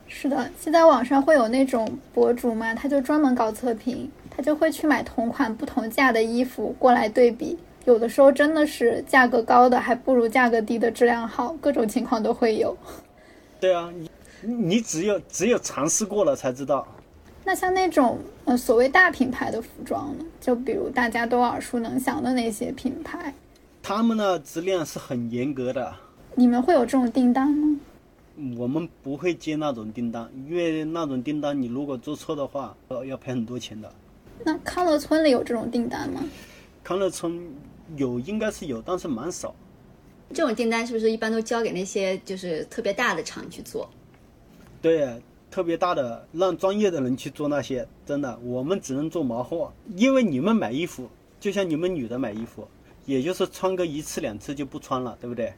[0.07, 12.75] 是的，现在网上会有那种博主嘛，他就专门搞测评，他就会去买同款不同价的衣服过来对比，有的时候真的是价格高的还不如价格低的质量好，各种情况都会有。
[13.59, 14.09] 对啊，你
[14.41, 16.87] 你只有只有尝试过了才知道。
[17.47, 23.33] 那像那种呃所谓大品牌的服装呢，就比如大家都耳熟能详的那些品牌，
[23.81, 25.95] 他们的质量是很严格的，
[26.35, 27.79] 你们会有这种订单吗？
[28.57, 33.89] 我们不会接那种订单，因为那种订单你如果做错的话，呃要赔很多钱的。
[34.43, 36.21] 那康乐村里有这种订单吗？
[36.83, 37.41] 康乐村
[37.95, 39.55] 有应该是有，但是蛮少。
[40.33, 43.89] 这种订单是不是一般都交给那些就是特别大的厂去做？
[44.81, 49.71] 对，特别大的让专业的人去做那些，真的，我们只能做毛货。
[49.95, 52.67] 因为你们买衣服，就像你们女的买衣服，
[53.05, 55.53] 也就是穿个一次两次就不穿了，对不对？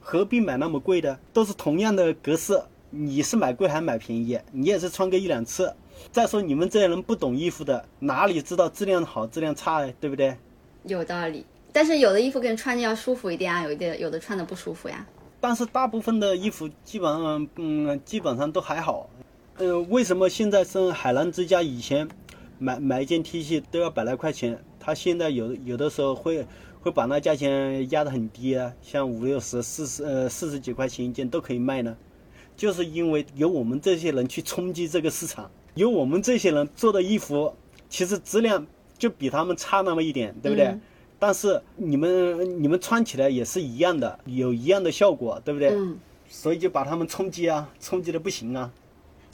[0.00, 1.18] 何必买那么贵的？
[1.32, 4.38] 都是同样的格式，你是买贵还买便宜？
[4.52, 5.74] 你也是穿个一两次。
[6.10, 10.36] 再说你们这些人不懂衣服的，哪里知道质量好质量差，对不对？
[10.84, 11.44] 有道理。
[11.72, 15.04] 但是有的衣服跟穿着要舒服一点啊，有一点有的穿的不舒服呀。
[15.40, 19.08] 但是大部分的衣服基本上，嗯，基本上都还好。
[19.56, 21.62] 呃，为什么现在是海澜之家？
[21.62, 22.08] 以前
[22.58, 26.44] 买买一件 T 恤都要百来块钱，他现在有有的时候会
[26.80, 31.96] 会把那价钱压得很低啊，像五六十、四十呃四十几块钱一件都可以卖呢。
[32.56, 37.54] 就是因为有我们这些人去冲击这个市场，有我们这些人做的衣服，
[37.88, 38.66] 其实质量
[38.98, 40.66] 就比他们差那么一点，对不对？
[40.66, 40.80] 嗯
[41.16, 45.70] 但是你们你们穿起来也是一样的，有一样的效果，对不对？
[45.70, 45.96] 嗯，
[46.28, 48.70] 所以就把他们冲击啊，冲击的不行啊。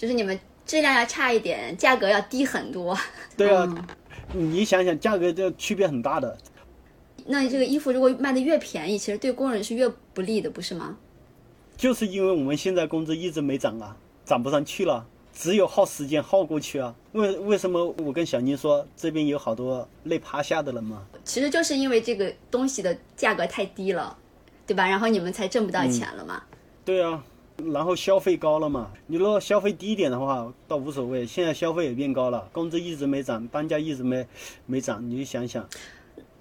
[0.01, 2.97] 就是你们质量要差一点，价格要低很多。
[3.37, 3.87] 对啊，
[4.33, 6.39] 嗯你想想价格这区别很大的。
[7.27, 10.97] 那这个衣服如果卖的越便宜，其实对工人是越不利的，不是吗？
[11.77, 13.95] 就是因为我们现在工资一直没涨啊，
[14.25, 16.95] 涨不上去了，只有耗时间耗过去啊。
[17.13, 21.07] 为为什么我跟小宁说这边有好多累趴下的人嘛？
[21.25, 24.17] 其实就是因为这个东西的价格太低了，
[24.67, 24.89] 对吧？
[24.89, 26.43] 然后你们才挣不到钱了嘛。
[26.87, 27.23] 对啊，
[27.73, 31.27] 然后消费高了嘛，你如果消费低一点的话，倒无所谓。
[31.27, 34.27] 现在消费也变高了，工资一直没涨，单价一直没
[34.67, 35.69] 没涨，你就想想，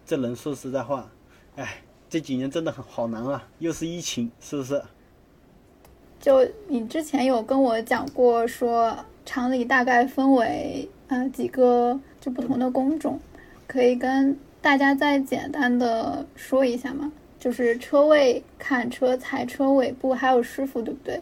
[0.06, 1.10] 这人说实在话，
[1.56, 4.82] 哎，这几年真的很好难啊，又是疫情，是不是？
[6.20, 13.20] 就你之前有跟我讲过，说厂里大概分为呃几个就不同的工种，
[13.68, 17.12] 可以跟大家再简单的说一下吗？
[17.40, 21.22] 就是车位、看车、踩车尾部，还有师傅，对不对？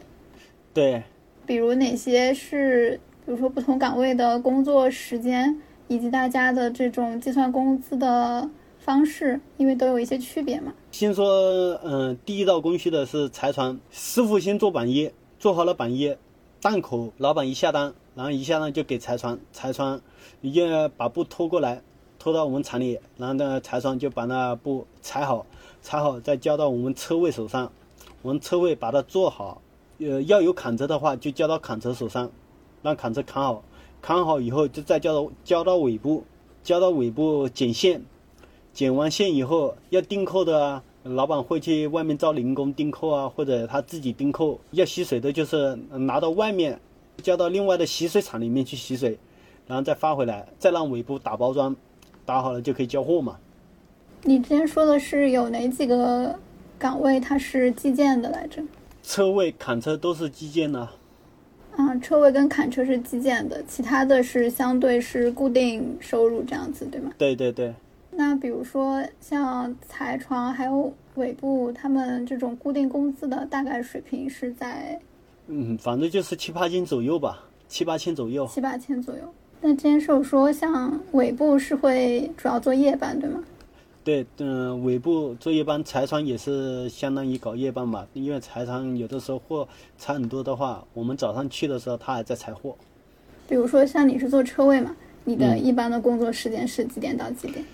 [0.74, 1.04] 对，
[1.46, 8.50] 比如哪些是，比如说不同岗位的工作时间，以及大家的这种计算工资的
[8.80, 10.74] 方式，因为都有一些区别嘛。
[10.92, 16.16] 先说，嗯、第一道工序的是裁船，师傅先做板一，做好了板一，
[16.62, 20.02] 档口老板一下单，然后一下单就给裁船，裁船
[20.42, 21.82] 要把布拖过来，
[22.18, 25.46] 拖到我们厂里，然后呢裁船就把那布裁好，
[25.88, 27.72] 裁好再交到我们车位手上，
[28.22, 29.62] 我们车位把它做好，
[30.00, 32.30] 呃要有砍车的话就交到砍车手上，
[32.82, 33.64] 让砍车砍好，
[34.02, 36.26] 砍好以后就再交到交到尾部，
[36.62, 38.04] 交到尾部剪线。
[38.74, 44.60] 剪完线以后要钉扣的啊，老板会去外面招零工钉扣啊，或者他自己钉扣。
[44.72, 46.82] 要吸水的就是拿到外面，
[47.24, 49.18] 交到另外的洗水厂里面去洗水，
[49.66, 51.74] 然后再发回来，再让尾部打包装，
[52.26, 53.40] 打好了就可以交货嘛。
[54.24, 56.38] 你之前说的是有哪几个
[56.78, 58.62] 岗位它是计件的来着？
[59.04, 60.90] 车位砍车都是计件的，
[61.78, 67.12] 啊，车位跟砍车是计件的，其他的是相对是固定收入这样子，对吗？
[67.18, 67.74] 对对对，
[68.12, 75.00] 那比如说像裁床还有尾部，他们这种固定工资的大概水平是在
[75.48, 78.46] 嗯，反正就是七八千左右吧，七八千左右。
[78.48, 79.22] 七八千左右。
[79.62, 83.42] 那之前是有说像尾部是会主要做夜班，对吗？
[84.08, 92.74] 对，嗯、尾部做夜班，财商也是相当于搞夜班嘛，因为财商有的时候货裁很多的话，我们早上去的时候他还在裁货。
[93.50, 94.96] 比如说像你是做车位嘛，
[95.26, 97.66] 你的嗯一般的工作时间是几点到几点？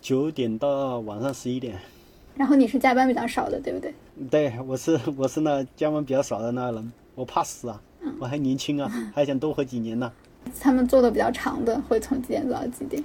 [0.00, 1.78] 九点到晚上十一点。
[2.36, 3.94] 然后你是加班比较少的，对不对？
[4.30, 7.78] 对，我是我是那加班比较少的那个人，我怕死啊。
[8.18, 10.10] 我还年轻啊，还想多活几年呢。
[10.58, 13.04] 他们做的比较长的，会从几点做到几点？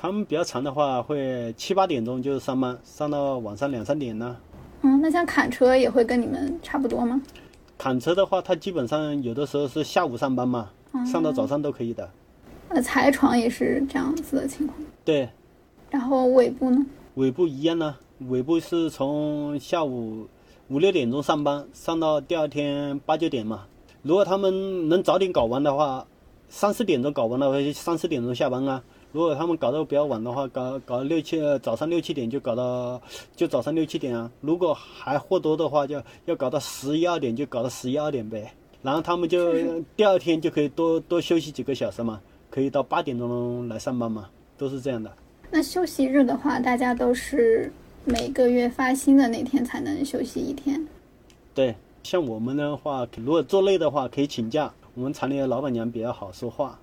[0.00, 4.36] 他们比较长的话，会七八点钟就上班，上到晚上两三点呢。
[4.82, 7.20] 嗯，那像砍车也会跟你们差不多吗？
[7.76, 10.70] 砍车的话，他基本上有的时候是下午上班嘛，
[11.04, 12.08] 上到早上都可以的。
[12.68, 14.78] 呃，裁床也是这样子的情况。
[15.04, 15.28] 对，
[15.90, 16.86] 然后尾部呢？
[17.16, 17.96] 尾部一样呢，
[18.28, 20.28] 尾部是从下午
[20.68, 23.64] 五六点钟上班，上到第二天八九点嘛。
[24.02, 26.06] 如果他们能早点搞完的话，
[26.48, 28.84] 三四点钟搞完的话，三四点钟下班啊。
[29.12, 33.00] 如果他们搞得比较晚的话，搞搞六七早上六七点就搞到
[33.34, 34.30] 就早上六七点啊。
[34.40, 38.52] 如果还货多的话，就要搞到十一二点，就搞到十一二点呗。
[38.82, 39.52] 然后他们就
[39.96, 45.10] 第二天就可以多多休息几个小时嘛，可以到八点钟来上班嘛，都是这样的。
[45.50, 47.72] 那休息日的话，大家都是
[48.04, 50.86] 每个月发薪的那天才能休息一天。
[51.54, 54.70] 对，像我们的话，如果做累的话可以请假。
[54.94, 56.76] 我们厂里的老板娘比较好说话。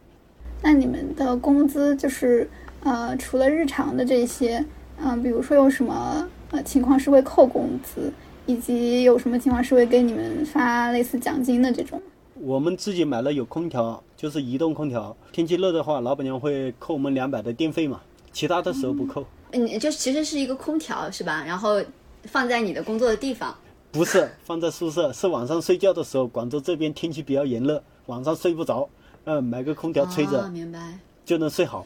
[0.65, 2.49] 那你们的工资就是
[2.83, 4.65] 呃，除了日常的这些，
[4.97, 8.11] 嗯、比如说有什么呃情况是会扣工资，
[8.47, 12.01] 以及有什么情况是会给你们发类似奖金的这种？
[12.41, 15.15] 我们自己买了有空调，就是移动空调。
[15.31, 18.01] 天气热的话，老板娘会扣我们两百的电费嘛，
[18.33, 19.23] 其他的时候不扣。
[19.51, 21.43] 嗯就其实是一个空调是吧？
[21.45, 21.79] 然后
[22.23, 23.55] 放在你的工作的地方。
[23.91, 26.25] 不是放在宿舍，是晚上睡觉的时候。
[26.25, 28.89] 广州这边天气比较炎热，晚上睡不着，
[29.25, 30.97] 嗯、买个空调吹着、哦、明白。
[31.25, 31.85] 就能睡好。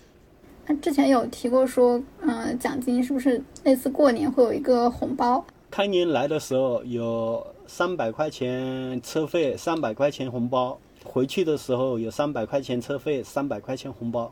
[0.68, 5.44] 那之前有提过说，嗯、奖金是不是类似过年会有一个红包？
[5.72, 14.32] 开年来的时候有三百块钱车费，三百块钱红包；回去的时候有三百块钱车费，三百块钱红包。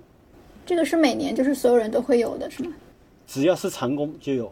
[0.66, 2.74] 这个是每年就是所有人都会有的，是吗？
[3.26, 4.52] 只要是长工就有，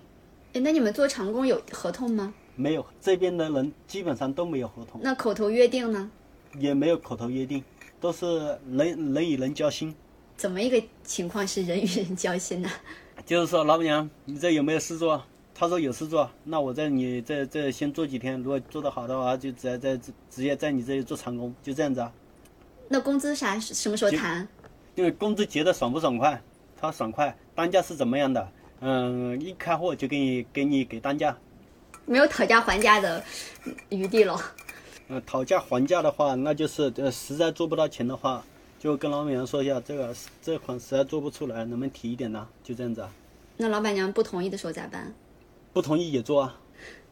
[0.53, 2.33] 哎，那你们做长工有合同吗？
[2.55, 6.09] 没有这边的人基本上都没有合同，那口头约定呢？
[6.57, 7.61] 也没有口头约定，
[8.05, 9.91] 都是人人与人交心。
[10.37, 12.69] 怎么一个情况是人与人交心呢？
[13.25, 15.23] 就是说，老板娘，你这有没有事做？
[15.55, 22.13] 他说有事做，那我在你这这先做几天，如果做得好的话，就直接在直接在你这里做长工，就这样子啊。
[22.89, 24.47] 那工资啥什么时候谈？
[24.95, 26.39] 就是工资结的爽不爽快？
[26.79, 28.47] 他爽快，单价是怎么样的？
[28.81, 31.35] 嗯，一开货就给你给你给单价。
[32.05, 33.23] 没有讨价还价的
[33.89, 34.39] 余地了。
[35.07, 38.43] 呃，讨价还价的话，那就是呃，实在做不到钱的话，
[38.79, 42.47] 就跟老板娘说一下，这个这款实在做不出来，能不能提一点呢？
[42.63, 43.11] 就这样子啊。
[43.57, 45.13] 那老板娘不同意的时候咋办？
[45.73, 46.59] 不同意也做啊。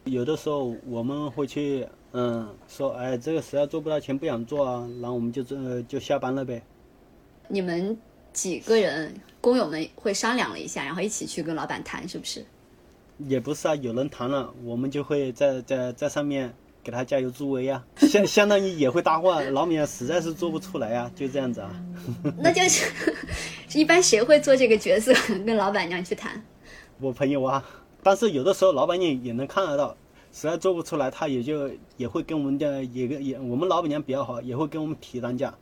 [0.04, 6.62] 有的时候我们会去，嗯，说，哎，这个实在做不到钱，不想做啊，然后我们就这就下班了呗。
[7.48, 7.96] 你们
[8.32, 12.44] 几个人工友们会商量了一下，然后一起去跟老板谈，是不是？
[13.18, 16.52] 也不是啊，有人谈了，我们就会在在在上面
[16.84, 19.40] 给他加油助威啊， 相相当于也会搭话。
[19.40, 21.74] 老板娘实在是做不出来啊，就这样子啊。
[22.38, 22.92] 那就是
[23.76, 25.12] 一般谁会做这个角色，
[25.44, 26.40] 跟老板娘去谈？
[27.00, 27.64] 我朋友啊，
[28.02, 29.96] 但是有的时候老板娘也能看得到，
[30.32, 35.52] 实在做不出来，他也就也会跟我们的也跟也我们老板娘比较好，也会跟我们提单价。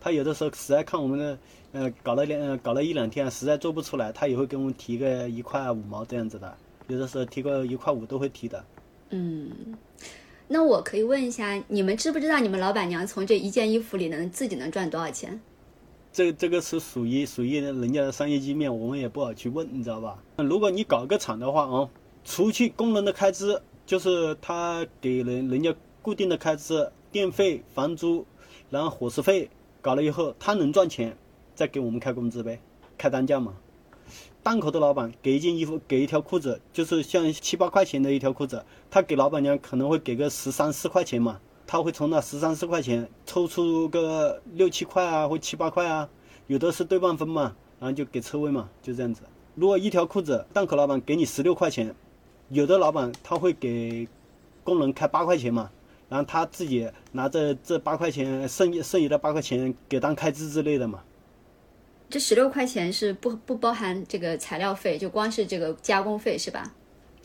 [0.00, 1.38] 他有的时候实在看我们的
[1.70, 6.52] 呃搞了两、呃、搞了一两天，实在做不出来，他也会跟我们提个一块五毛这样子的。
[6.88, 8.64] 有的时候提个一块五都会提的。
[9.10, 9.48] 嗯，
[10.52, 15.40] 那我可以问一下，你们知不知道你们老板娘从这一件衣服里能自己能赚多少钱？
[16.12, 20.22] 这这个是属于属于人家的商业机密，我们也不好去问，你知道吧？
[20.36, 21.88] 如果你搞个厂的话啊，
[22.22, 28.26] 除去工人的开支，就是他给人人家固定的开支，电费、房租，
[28.68, 29.48] 然后伙食费，
[29.80, 31.16] 搞了以后他能赚钱，
[31.54, 32.60] 再给我们开工资呗，
[32.98, 33.54] 开单价嘛。
[34.42, 46.08] 档口的老板给一件衣服，给一条裤子，就是像七八块钱的一条裤子，他给老板娘可能会给个十三四块钱嘛，他会从那十三四块钱抽出个六七块啊，或七八块啊，
[46.48, 49.22] 有的是对半分嘛，然后就给车位嘛，就这样子。
[49.54, 51.94] 如果一条裤子档口老板给你十六块钱，
[52.48, 54.08] 有的老板他会给
[54.64, 55.70] 工人开八块钱嘛，
[56.08, 61.02] 然后他自己拿着这八块钱剩剩余的八块钱给当开支之类的嘛。
[62.12, 66.74] 这十六块钱是不不包含这个材料费，就光是这个加工费是吧？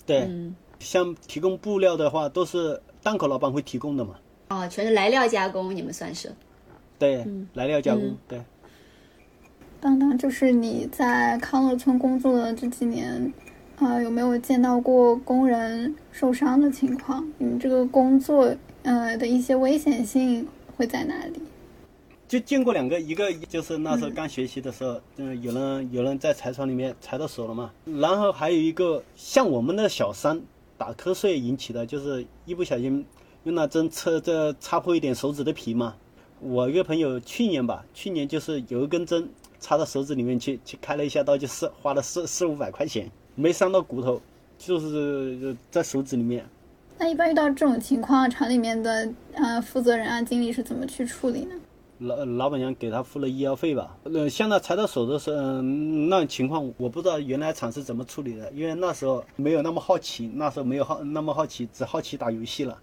[0.05, 4.15] 对，嗯，像提供布料的话，都是档口老板会提供的嘛。
[4.47, 6.31] 哦，全是来料加工，你们算是。
[6.97, 8.41] 对，来料加工，对。
[9.81, 13.33] 当当，就是你在康乐村工作的这几年，
[13.79, 17.29] 呃，有没有见到过工人受伤的情况？
[17.37, 21.41] 你们这个工作，呃的一些危险性会在哪里？
[22.27, 30.41] 就见过两个，一个就是那时候刚学习的时候，嗯，有人有人在柴床里面踩到手了嘛，然后还有一个像我们的小伤
[30.77, 33.05] 打瞌睡引起的，就是一不小心
[33.45, 35.95] 用那针刺这擦破一点手指的皮嘛，
[36.41, 39.29] 我一个朋友去年吧，去年就是有一根针
[39.61, 44.21] 插到手指里面去，去开了一下刀，就是花了四四五百块钱，没伤到骨头，
[44.57, 46.45] 就是在手指里面。
[46.99, 51.55] 那一般遇到这种情况，厂里面的呃负责人啊、经理是怎么去处理呢？
[51.99, 53.97] 老老板娘给他付了医药费吧。
[54.03, 62.77] 呃，像他裁到手的时候，嗯，那情况我不知道原来厂是怎么处理的，因为那时候没有那么好奇，那时候没有好那么好奇，只好奇打游戏了。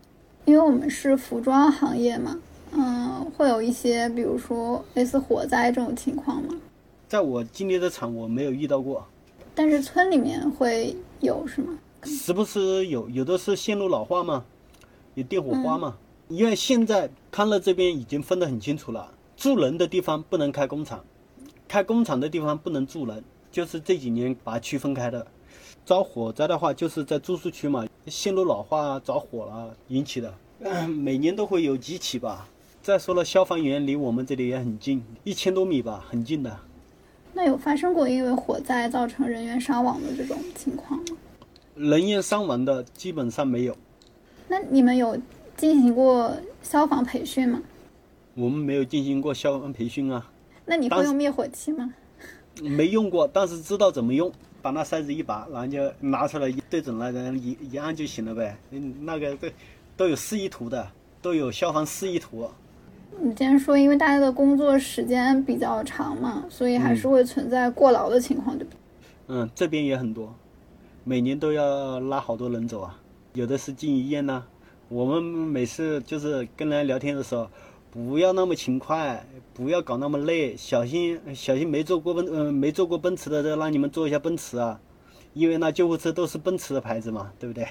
[0.45, 2.39] 因为我们是服装行业嘛，
[2.73, 6.55] 嗯，会有一些比如说类似火灾这种情况吗？
[7.07, 9.07] 在我经历的厂，我没有遇到过。
[9.55, 11.79] 但是村里面会有是吗？
[12.03, 14.45] 时不时有，有的是线路老化嘛，
[15.15, 15.97] 有电火花嘛。
[16.29, 21.05] 因为现在康乐这边已经分得很清楚了，住人的地方不能开工厂，
[21.69, 23.23] 开工厂的地方不能住人，
[23.53, 25.27] 就是这几年把它区分开的。
[25.85, 30.35] 遭火灾的话，就是在住宿区嘛，线路老化着火了引起的，
[30.89, 32.49] 每年都会有几起吧。
[32.81, 36.57] 再说了，消防员离我们这里也很近，一千多米吧，很近的。
[37.35, 41.17] 那有发生过因为火灾造成人员伤亡的这种情况吗？
[41.75, 43.77] 人员伤亡的基本上没有。
[44.49, 45.19] 那你们有
[45.57, 47.63] 进行过消防培训吗？
[48.35, 50.31] 我们没有进行过消防培训啊。
[50.67, 51.93] 那你会用灭火器吗？
[52.63, 54.33] 没用过，但是知道怎么用。
[54.63, 58.57] 把那塞子一拔，然后就拿出来一对准那个一一按就行了呗。
[58.71, 59.49] 嗯，那个都
[59.95, 60.89] 都有示意图的，
[61.21, 62.49] 都有消防示意图。
[63.21, 68.79] 你既然说，因为大家的工作时间比较长嘛，所以还是会存在过劳的情况，对不对？
[69.29, 70.35] 嗯，这边也很多，
[71.05, 72.99] 每年都要拉好多人走啊。
[73.35, 74.43] 有的是进医院呢。
[74.95, 77.51] 我们每次就是跟人聊天的时候。
[77.91, 84.81] 不要那么勤快，不要搞那么累，小心小心没坐过奔嗯没坐过奔驰的，再让你们坐一下奔驰啊，
[85.33, 87.69] 因为那救护车都是奔驰的牌子嘛，对不对？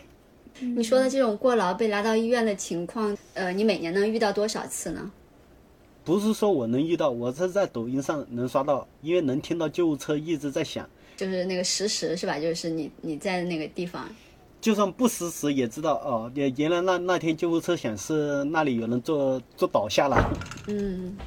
[0.62, 5.12] 你说的这种过劳被拉到医院的情况，呃，你每年能遇到多少次呢？
[6.06, 12.40] 不是说我能遇到，我是在抖音上能刷到，因为能听到救护车一直在响，就是那个实时是吧？
[12.40, 14.10] 就是你你在那个地方。
[14.64, 20.16] 就算不实时也知道哦，也原来那那天救护车显示那里有人坐坐倒下了。
[20.70, 21.18] 嗯，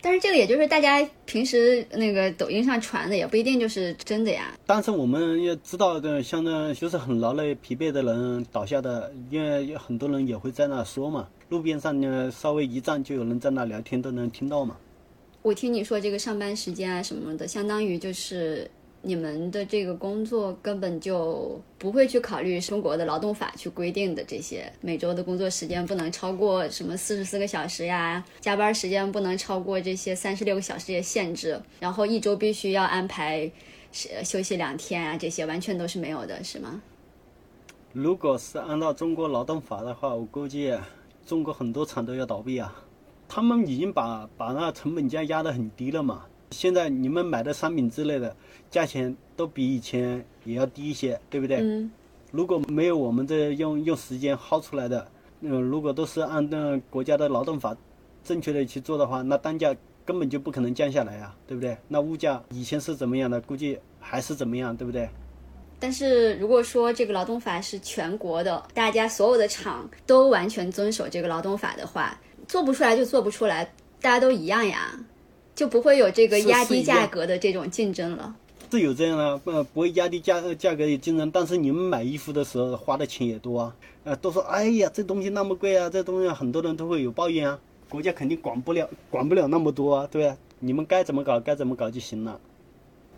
[0.00, 4.58] 但是这个也就是大家平时那个抖音上传的，也不一定就是真的呀。
[4.64, 11.28] 但是我们要知道的，像那就是很劳累、疲惫的人倒下的，因为很多人也会在那说嘛。
[11.50, 14.74] 路边上呢，稍微一站就有人在那聊天，都能听到嘛。
[15.42, 18.70] 我听你说这个上班时间啊什么的，相当于就是。
[19.06, 33.50] 你们的这个工作根本就不会去考虑中国的劳动法去规定的这些，每周的工作时间不能超过什么四十四个小时呀，加班时间不能超过这些三十六个小时的限制，然后一周必须要安排
[33.92, 36.80] 休息两天啊，这些完全都是没有的，是吗？
[37.92, 40.74] 如果是按照中国劳动法的话，我估计
[41.26, 42.74] 中国很多厂都要倒闭啊，
[43.28, 46.24] 他们已经把把那成本价压得很低了嘛。
[46.54, 48.34] 现在你们买的商品之类的
[48.70, 51.58] 价钱都比以前也要低一些，对不对？
[51.58, 51.90] 嗯。
[52.30, 55.06] 如果没有我们这用用时间薅出来的，
[55.40, 57.76] 嗯，如果都是按照国家的劳动法
[58.24, 59.74] 正确的去做的话，那单价
[60.04, 61.76] 根本就不可能降下来啊，对不对？
[61.86, 65.08] 那物价以前是怎么样的，估计还是怎么样，对不对？
[65.78, 73.64] 但是如果说这个劳动法是全国的，大家所有的厂都完全遵守这个劳动法的话，做不出来就做不出来，
[74.00, 74.98] 大家都一样呀。
[75.54, 78.34] 就不会有这个压低价格的这种竞争了。
[78.70, 83.76] 是有这样的，不不会压低价价格的竞争，但是你们买衣服的时候花的钱也多啊。
[84.02, 87.58] 呃，都说哎呀，这东西那么贵啊，这东西很多人都会有抱怨啊。
[87.88, 90.36] 国家肯定管不了，管不了那么多啊，对吧？
[90.58, 92.40] 你们该怎么搞，该怎么搞就行了。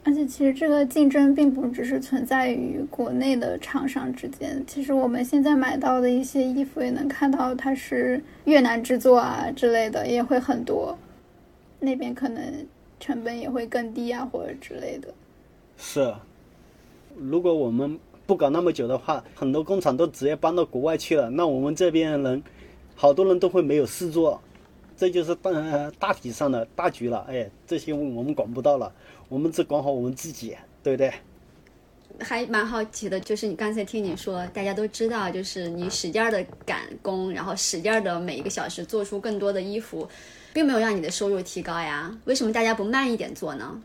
[0.04, 10.96] 而且其实这个竞争并不只是存在于国内的厂商之间，其实我们现在买到的一些衣服也能看到它是越南制作啊之类的，也会很多。
[11.78, 12.66] 那边可能
[12.98, 15.12] 成本也会更低啊，或者之类的。
[15.76, 16.14] 是，
[17.16, 22.42] 如果我们不搞那么久的话，很多工厂都直接搬到国外去了，那我们这边人，
[22.94, 24.40] 好多人都会没有事做。
[24.96, 27.26] 这就是大大体上的大局了。
[27.28, 28.90] 哎，这些我们管不到了，
[29.28, 31.12] 我们只管好我们自己，对不对？
[32.20, 40.08] 还蛮好奇的，就是你刚才听你说，大家都知道，就是你使劲的赶工，然后使劲的每一个小时做出更多的衣服。
[40.52, 42.18] 并没有让你的收入提高呀？
[42.24, 43.78] 为什么大家不慢一点做呢？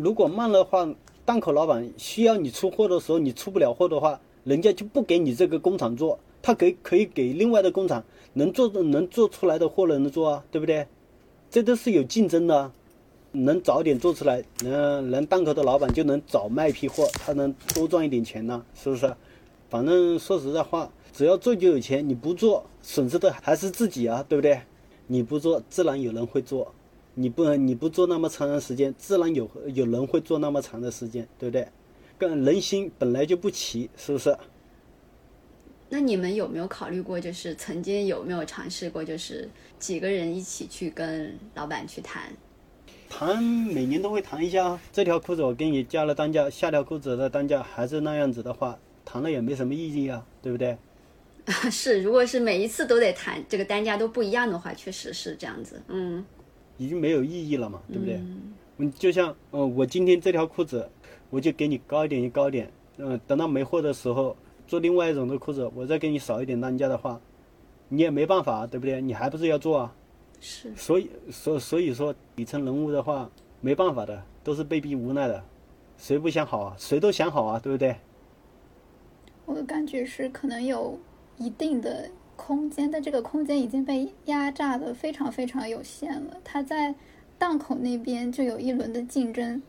[0.00, 0.88] 如果慢的话，
[1.24, 8.04] 档口老板需要你出货的时候，你出不了货的话，人家就不给你这个工厂做，他给可以给另外的工厂
[8.34, 10.86] 能做能做出来的货能做啊，对不对？
[11.50, 12.70] 这都是有竞争的，
[13.32, 19.14] 能早点做出来，能能档口的老板就能早卖批货，他能多赚一点钱呢，是不是？
[19.68, 24.60] 反正说实在话，只要做就有钱，你不做损失的还是自己啊，对不对？
[25.06, 26.66] 你不做，自然有人会做；
[27.14, 31.68] 你不你不做那么长的时间，自然有有人会做那么长的时间，对不对？
[32.18, 34.36] 跟人心本来就不齐，是不是？
[35.90, 39.48] 那你们有没有考虑过，就是曾经有没有尝试过，就是
[39.78, 42.32] 几个人一起去跟老板去谈？
[43.08, 50.76] 谈每年都会谈一下，这条裤子我给你加了单价，下条裤子的单价还是那样子的话，谈了也没什么意义啊，对不对？
[51.70, 55.80] 是，如果是每一次都得谈这个单价都不一样的话，确实是这样子。
[55.88, 56.24] 嗯，
[56.76, 58.20] 已经没有意义了嘛，对不对？
[58.76, 60.88] 嗯，就像呃，我今天这条裤子，
[61.30, 64.36] 我就给你高一点就高一点，嗯，等到没货的时候
[64.66, 67.18] 做另外一种的裤子，我再给你少一点单价的话，
[67.88, 69.00] 你也没办法，对不对？
[69.00, 69.94] 你还不是要做啊？
[70.40, 73.30] 是，所以所所以说底层人物的话
[73.60, 75.42] 没办法的，都是被逼无奈的，
[75.96, 76.76] 谁不想好啊？
[76.78, 77.96] 谁都想好啊，对不对？
[79.44, 80.98] 我的感觉是可能有
[81.38, 86.36] 一定的空间，但这个空间已经被压榨的非常非常有限了。
[86.44, 86.94] 它在
[87.38, 89.60] 档口那边就有一轮的竞争，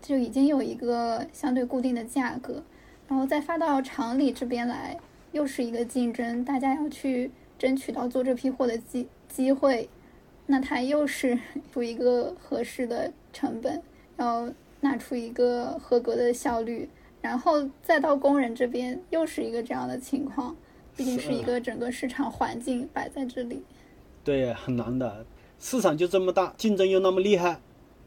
[0.00, 2.62] 就已经有一个相对固定的价格，
[3.06, 4.98] 然后再发到厂里这边来，
[5.32, 9.88] 又是一个竞争，大家要去争取到做这批货的机机会。
[10.46, 11.38] 那它又是
[11.72, 13.82] 出一个合适的成本，
[14.16, 14.48] 要
[14.80, 16.88] 拿出一个合格的效率，
[17.20, 20.54] 然后再到工人这边又是一个这样的情况，
[20.96, 23.62] 毕竟是一个整个市场环境摆在这里。
[24.22, 25.26] 对，很难的，
[25.58, 27.60] 市场就这么大，竞争又那么厉害，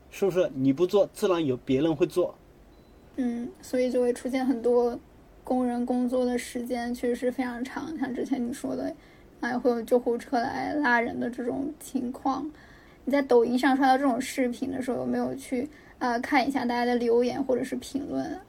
[0.09, 0.49] 是不是？
[0.55, 2.35] 你不做，自然有别人会做。
[3.17, 4.97] 嗯，所以就会出现很多
[5.43, 8.95] 工人工作的时间确实是非常长，像之前你说的。
[9.41, 12.49] 还会有救护车来拉人的这种情况，
[13.05, 15.67] 你在抖音上刷到这种视频的时候，有没有去
[15.99, 18.39] 呃看一下大家的留言或者是评论？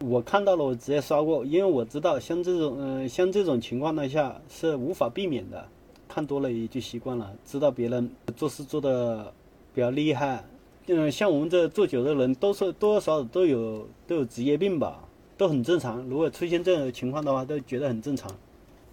[0.00, 5.66] 我看到了，我直接刷过，因为我知道像这种嗯像这种情况的下是无法避免的，
[6.06, 9.32] 看多了也就习惯了，知道别人做事做的
[9.72, 10.44] 比较厉害，
[10.88, 15.02] 嗯，像我们这做久的人，都是多多少少都有都有职业病吧，
[15.38, 16.02] 都很正常。
[16.02, 18.30] 如果出现这种情况的话，都觉得很正常。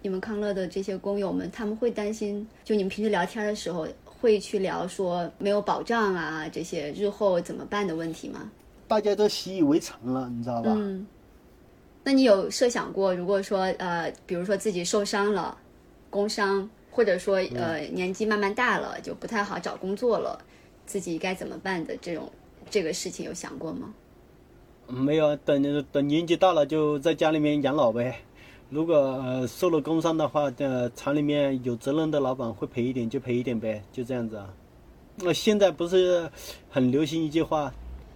[0.04, 8.52] 你们康乐的这些工友们，他们会担心，就你们平时聊天的时候，会去聊说没有保障啊，这些日后怎么办的问题吗？
[8.86, 10.74] 大家都习以为常了，你知道吧？
[10.76, 11.08] 嗯。
[12.04, 15.58] 那你有设想过，如果说呃，比如说自己受伤了，
[16.10, 20.38] 工伤，或者说呃年纪慢慢大了，就不太好找工作了，
[20.86, 22.30] 自己该怎么办的这种
[22.70, 23.94] 这个事情有想过吗？
[24.86, 28.20] 没有，等等年纪大了就在家里面养老呗。
[28.74, 34.52] 如果呃受了工伤的话，呃厂里面有责任的老板会赔一点就赔一点呗，就这样子啊。
[35.18, 36.28] 那现在不是
[36.72, 37.72] 很流行一句话，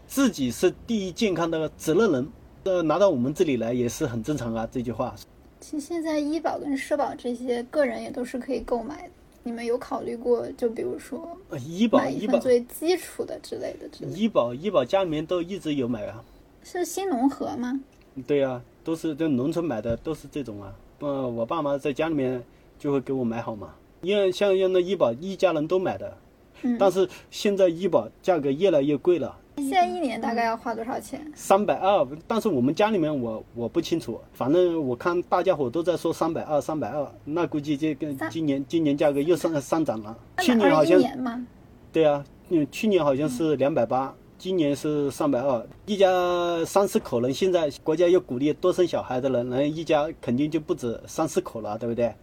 [0.07, 2.27] 自己是第一健康的责任人，
[2.63, 4.67] 呃拿到我们这里来也是很正常啊。
[4.71, 5.13] 这句话。
[5.59, 9.09] 其实现在医保跟社保这些个人也都是可以购买的，
[9.43, 10.51] 你们有考虑过？
[10.53, 11.37] 就比如说
[11.67, 14.07] 医保，医保最基础的之类的。
[14.07, 16.23] 医保，医保家里面都一直有买啊。
[16.63, 17.79] 是新农合吗？
[18.25, 18.59] 对呀。
[18.87, 20.73] 都是在农村买的，都是这种啊。
[21.01, 22.41] 嗯，我爸妈在家里面
[22.79, 23.73] 就会给我买好嘛。
[23.99, 26.17] 因为像用那医保，一家人都买的。
[26.61, 26.77] 嗯。
[26.79, 29.35] 但是现在医保价格越来越贵了。
[29.57, 31.29] 现在一年大概要花多少钱？
[31.35, 40.17] 三百二，但是我们家里面我我不清楚，反正我看大家伙都在说三百二，三百二，那估计这跟今年今年价格又上上涨了。
[40.39, 41.45] 去年好像。
[41.91, 44.15] 对啊，嗯，去年好像是两百八。
[44.39, 52.13] 今年是三百二，一家三四口人，现在国家又鼓励多生小孩的人，那一家肯定就不止三四口了，对不对？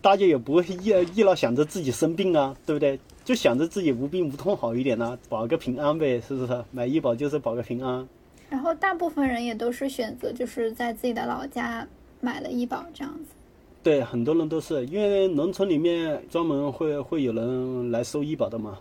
[0.00, 3.00] 大家也不会一一老想着自己生病啊，对不对？
[3.24, 6.64] 就想着自己无病无痛好一点呢，保个平安呗，是不是？
[6.70, 8.06] 买医保就是保个平安。
[8.48, 11.86] 然后大部分人也都是选择就是在自己的老家
[12.20, 13.34] 买了医保这样子。
[13.82, 18.78] 对，很多人都是因为农村里面专门会会有人来收医保的嘛。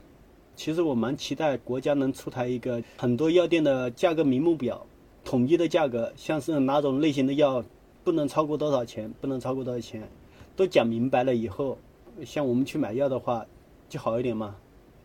[0.56, 4.86] 其实我蛮期待国家能出台一个很多药店的价格名目表，
[5.24, 7.64] 统一的价格，像是哪种类型的药
[8.04, 10.08] 不能超过多少钱，不能超过多少钱，
[10.56, 11.78] 都讲明白了以后，
[12.26, 13.46] 像我们去买药的话
[13.90, 14.56] 就好一点嘛。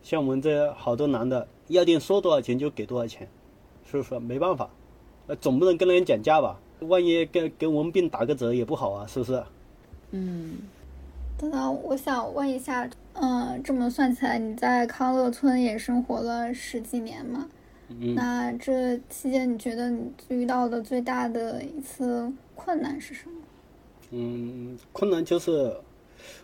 [0.01, 3.27] 像我们这好多男的，药店说多少钱就给多少钱，
[3.85, 4.19] 是不是？
[4.19, 4.69] 没办法，
[5.27, 6.59] 呃，总不能跟人家讲价吧？
[6.79, 9.43] 万一给给我们病打个折也不好啊，是不是？
[10.11, 10.57] 嗯。
[11.41, 17.49] 等等，我想问一下，嗯，这么算起来，你在康乐村也生活了十几年嘛？
[17.89, 18.13] 嗯。
[18.13, 23.33] 那这期间，你觉得你遇到的最大的一次困难是什么？
[24.11, 25.75] 嗯，困难就是，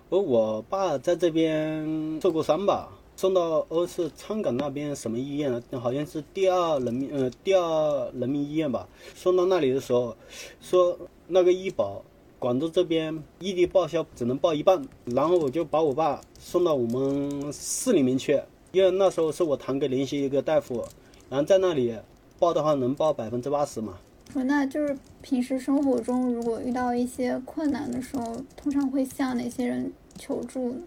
[0.10, 5.62] 我我爸在这边受过伤吧，送到欧是昌岗那边什么医院了？
[5.80, 8.90] 好像是第二人民，呃，第二人民医院吧。
[9.14, 10.18] 送到那里的时候，
[10.60, 12.02] 说那个医保。
[12.40, 18.40] 广州这边异地报销只能报一半，然后我就把我爸送到我们市里面去，
[18.72, 20.86] 因为那时候是我堂哥联系一个大夫，
[21.30, 21.96] 然后在那里
[22.38, 23.98] 报的话能报百分之八十嘛。
[24.32, 30.82] 说那就是平时生活中如果遇到一些困难的时候，通常会向哪些人求助呢？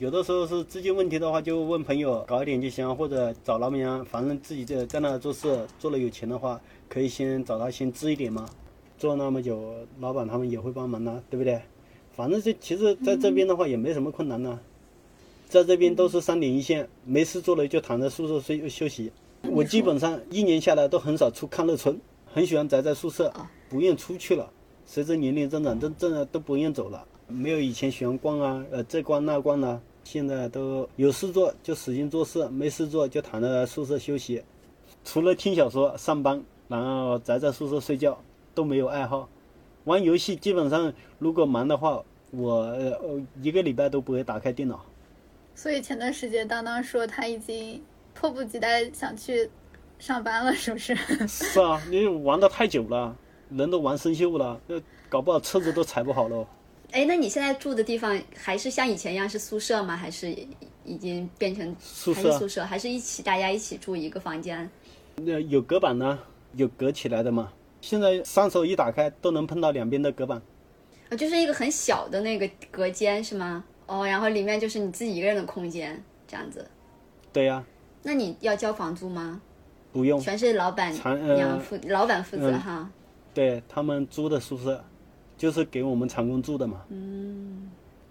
[0.00, 8.48] 有的时候是资金问题的话，就问朋友搞一点就行，或者找老板娘，反正自己在在那做事做了有钱的话，可以先找他先支一点嘛。
[9.00, 11.58] 做那么久，老板他们也会帮忙的，对不对？
[12.12, 14.60] 反正这其实在这边的话也没什么困难呢，
[15.48, 19.10] 在这边都是三点一线，没事做了就躺在宿舍睡休息。
[19.50, 23.32] 我基本上一年下来都很少出康乐村，很喜欢宅在宿舍，
[23.70, 24.52] 不愿出去了。
[24.84, 29.80] 随着年龄增长，真真的都不愿走了，没有以前喜欢逛啊，呃这逛那逛的。
[30.04, 34.42] 现在都有事做就使劲做事，没事做就躺在宿舍休息，
[35.04, 38.20] 除了听小说、上班，然后宅在宿舍睡觉，
[38.54, 39.28] 都没有爱好。
[39.84, 44.84] 玩游戏基本上如果忙的话，我呃一个礼拜都不会打开电脑。
[45.54, 47.82] 所以前段时间当当说他已经
[48.14, 49.50] 迫不及待想去
[49.98, 50.94] 上班了，是不是？
[51.26, 53.14] 是啊，你玩的太久了，
[53.50, 56.46] 人都玩生锈了，那搞不好车子都踩不好了。
[56.92, 59.96] 哎，那你现在住的地方还是像以前一样是宿舍吗？
[59.96, 60.34] 还是
[60.84, 62.20] 已经变成宿舍？
[62.20, 62.64] 还是宿舍？
[62.64, 64.68] 还是一起大家一起住一个房间？
[65.16, 66.18] 那有隔板呢，
[66.56, 67.52] 有隔起来的嘛。
[67.80, 70.40] 现在双手一打开都能碰到两边的隔板。
[71.08, 73.64] 啊，就是一个很小的那个隔间是吗？
[73.86, 76.66] 哦，然后里面就是你自己一个人的空间，这样子。
[77.32, 77.64] 对呀。
[78.02, 79.40] 那你要交房租吗？
[79.92, 82.90] 不用，全是老板娘负，老板负责哈。
[83.34, 84.84] 对他们租的宿舍。
[85.36, 86.82] 就是给我们长工住的嘛。
[86.90, 87.70] 嗯，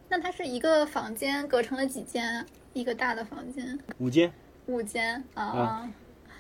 [0.10, 2.44] 那它是一个房间隔成了几间？
[2.74, 3.78] 一个大的房间。
[4.00, 4.34] 五间。
[4.66, 5.88] 五间啊。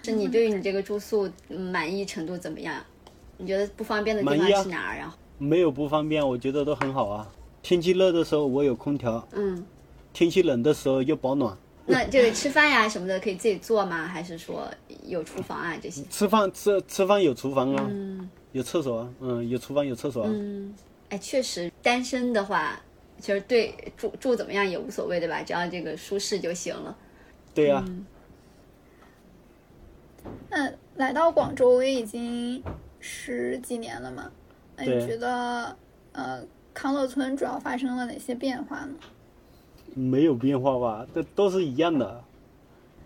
[0.01, 2.83] 是你对于你这个住宿满意程度怎么样？
[3.39, 5.15] 你觉得不方便的地方是哪儿呀？
[5.37, 7.31] 没有不方便，我觉得都很好啊。
[7.63, 9.25] 天气热的时候我有空调。
[9.31, 9.65] 嗯。
[10.11, 11.57] 天气冷的时候又保暖。
[11.85, 14.05] 那这个吃饭呀什么的可以自己做吗？
[14.05, 14.69] 还是说
[15.05, 16.03] 有厨房啊这些？
[16.09, 17.87] 吃饭吃吃饭有厨房啊。
[17.89, 18.29] 嗯。
[18.51, 20.29] 有厕所啊，嗯，有厨房，有厕所啊。
[20.33, 20.73] 嗯，
[21.09, 22.81] 哎，确实，单身的话，
[23.19, 25.41] 其实对住住怎么样也无所谓，对吧？
[25.43, 26.97] 只要这个舒适就行了。
[27.53, 27.85] 对呀。
[30.49, 32.61] 那来到广州也已经
[32.99, 34.31] 十几年了嘛？
[34.75, 35.75] 那你觉得，
[36.11, 36.43] 呃，
[36.73, 38.93] 康乐村主要发生了哪些变化呢？
[39.93, 41.07] 没有变化吧？
[41.13, 42.23] 这都是一样的。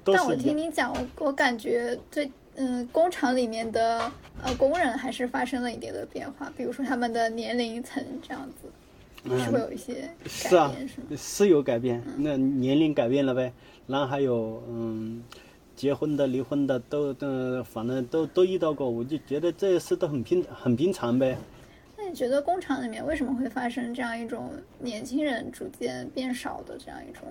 [0.04, 2.32] 但我听你讲，我我感觉最。
[2.56, 4.12] 嗯，工厂里面的
[4.44, 10.08] 呃工人还是发生了一定的变化，比如说他们的年龄层这样子，是会有一些
[10.44, 11.08] 改变，是吗？
[11.18, 13.52] 是有改变，那年龄改变了呗，
[13.88, 15.24] 然后还有嗯，
[15.76, 21.38] 结婚的、离婚的都都反正都都遇到过，我就觉得这些事都很平很平常呗。
[21.98, 27.24] 那你觉得工厂里面为什么会发生这样一种年轻人逐渐变少的这样一种？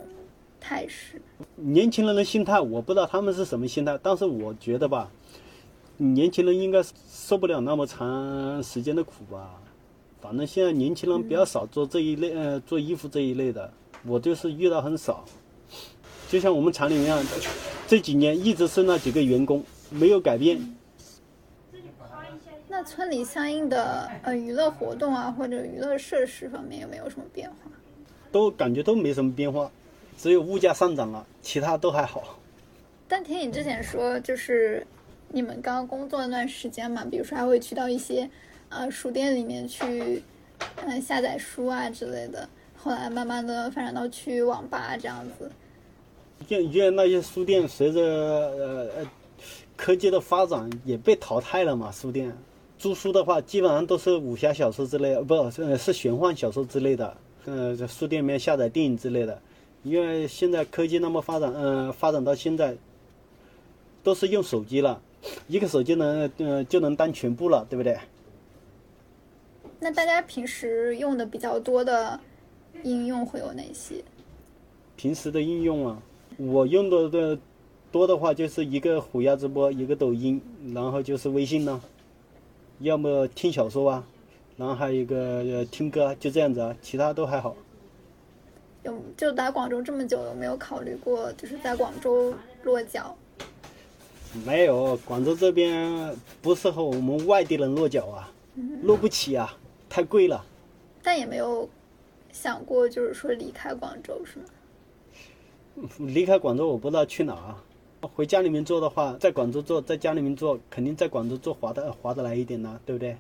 [0.65, 1.21] 态势，
[1.57, 5.11] 年轻人的心态我不知道他们是什么心态，但是我觉得吧，
[5.97, 6.81] 年轻人应该
[7.11, 9.61] 受不了那么长时间的苦吧。
[10.21, 13.69] 反正现在年轻人比较少做这一类，呃，做衣服这一类的，
[14.07, 15.25] 我就是遇到很少。
[16.29, 17.13] 就像我们厂里面，
[17.93, 20.59] 这几年一直是那几个员工，没有改变。
[22.67, 27.71] 那村里相应的呃娱乐活动啊，或者娱乐设施方面有没有什么变化？
[28.31, 29.71] 都感觉都没什么变化。
[30.17, 32.39] 只有物价上涨了，其他都还好。
[33.07, 34.87] 但听你之前说，就是
[35.29, 38.27] 你们刚工作那段时间嘛，比如说还会去到一些
[38.71, 40.23] 呃书店里面去，
[40.77, 42.49] 嗯下载书啊之类的。
[42.75, 45.53] 后来慢慢的发展到去网吧这样子。
[46.49, 49.11] 因因为那些书店随着呃呃
[49.77, 52.37] 科技的发展也被淘汰了嘛，书店
[52.79, 57.17] 租书的话基本上都是武侠小说之类，不是是玄幻小说之类的。
[57.45, 59.41] 呃，在书店里面下载电影之类的。
[59.85, 62.77] 因为现在科技那么发展，嗯，发展到现在，
[64.05, 65.03] 都是用手机了，
[65.49, 67.99] 一个手机能，嗯，就能当全部了，对不对？
[69.81, 72.21] 那大家平时用的比较多的
[72.85, 73.97] 应用会有哪些？
[74.95, 76.01] 平时的应用啊，
[76.37, 77.39] 我用的的
[77.91, 80.41] 多的话就是一个虎牙直播，一个抖音，
[80.75, 81.81] 然后就是微信呢，
[82.81, 84.07] 要么听小说啊，
[84.57, 87.55] 然后还有一个听歌，就这样子啊，其他都还好。
[88.83, 93.17] 有就来广州这么久，有没有考虑过就是在广州落脚？
[94.47, 98.33] 没有，广州这边不适合我们外地人落脚啊，
[98.83, 99.57] 落不起啊，
[99.89, 100.45] 太贵了。
[101.03, 101.69] 但也没有
[102.33, 104.47] 想过，就是说离开广州是吗？
[105.99, 107.55] 离开广州，我不知道去哪儿。
[108.09, 113.17] 回家里面做的话，在广州做，在家里面做，肯定在广州做划得划得来一点呢，对不对？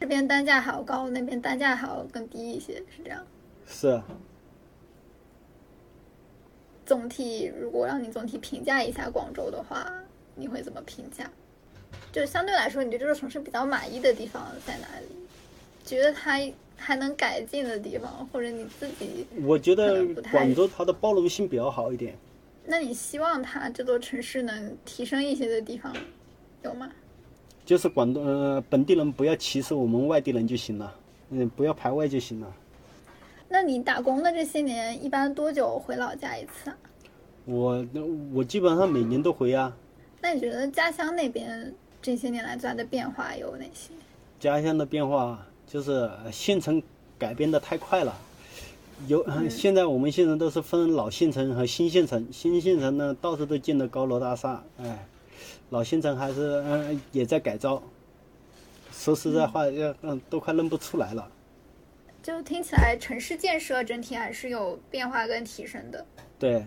[0.00, 3.24] 这边单价还要高，那边单价还要更低一些，是这样。
[3.66, 4.04] 是啊，
[6.84, 9.92] 总体如果让你总体评价一下广州的话，
[10.34, 11.30] 你会怎么评价？
[12.10, 15.06] 就相对来说，你对这座城市比较满意的地方在哪里？
[15.84, 16.40] 觉得它
[16.76, 22.16] 还能改进的地方，或者你自己，我觉得广州它的包容性比较好一点。
[22.64, 25.92] 那你希望它这座城市能提升一些的地方
[26.62, 26.90] 有吗？
[27.64, 30.94] 就是广东呃本地人不要歧视我们外地人就行了，
[31.30, 32.52] 嗯，不要排外就行了。
[33.48, 36.76] 那你打工的这些年，一般多久回老家一次啊？
[37.44, 37.86] 我
[38.32, 39.76] 我基本上每年都回啊。
[40.20, 43.92] 那你觉得家乡那边这些年来最大的变化有哪些？
[44.38, 45.90] 家乡的变化就是
[46.22, 46.82] 呃县城
[47.18, 48.14] 改变的太快了，
[49.06, 55.08] 有、现在我们县城都是分老县城和新县城，新县城呢到处都建的高楼大厦，哎，
[55.70, 57.82] 老县城还是嗯、呃也在改造。
[58.92, 61.26] 说实在话，要嗯都快认不出来了。
[62.22, 66.04] 就听起来城市建设整体还是有变化跟提升的。
[66.38, 66.66] 对，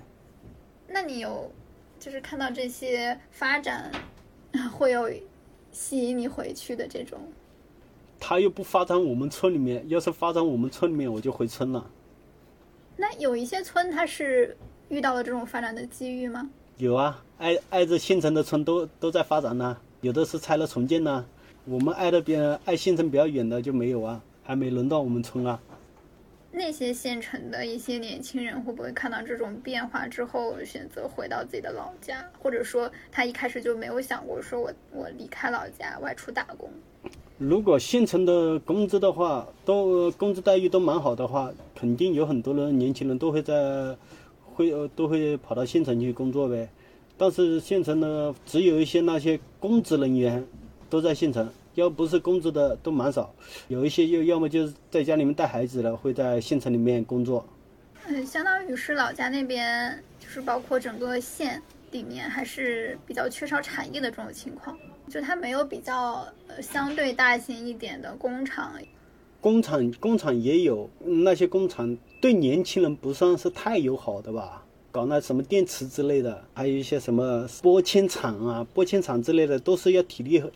[0.88, 1.52] 那你有
[2.00, 3.92] 就是看到这些发展，
[4.74, 5.08] 会有
[5.72, 7.20] 吸引你回去的这种？
[8.28, 11.88] 他又不发展我们村里面，要是发展我们村里面，我就回村了。
[12.98, 14.58] 那有一些村它是
[14.90, 16.50] 遇到了这种发展的机遇吗？
[16.78, 21.24] 有啊，挨挨着县城的村都都在发展呢，有的是拆了重建呢。
[21.66, 25.60] 我们挨的边挨县城比较远的就没有啊，还没轮到我们村啊。
[26.52, 36.72] 那些县城的一些年轻人会不会看到这种变化之后，选择回到自己的老家，或者说他一开始就没有想过说我我离开老家外出打工？
[37.38, 43.94] 如果县城的工资的话，都工资待遇都蛮好的话，肯定有很多人年轻人都会在
[44.54, 46.70] 会都会跑到县城去工作呗。
[47.18, 50.46] 但是县城呢，只有一些那些公职人员
[50.90, 53.34] 都在县城，要不是公职的都蛮少。
[53.68, 57.46] 有一些又要么就是在家里面带孩子的，会在县城里面工作。
[58.08, 61.62] 嗯，相当于是老家那边，就是包括整个县
[61.92, 64.78] 里面，还是比较缺少产业的这种情况。
[65.10, 68.74] 就它没有比较呃相对大型一点的工厂，
[69.40, 74.64] 工厂工厂也有，嗯那些工厂对年轻人不算是太友好的吧？
[74.92, 80.50] 搞那什么电池之类的，还有一些什么玻纤厂啊、玻纤厂之类的，都是要体力和。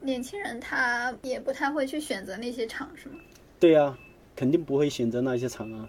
[0.00, 3.16] 年轻人他也不太会去选择那些厂，是吗？
[3.58, 3.96] 对呀、
[4.34, 5.86] 肯定不会选择那些厂啊，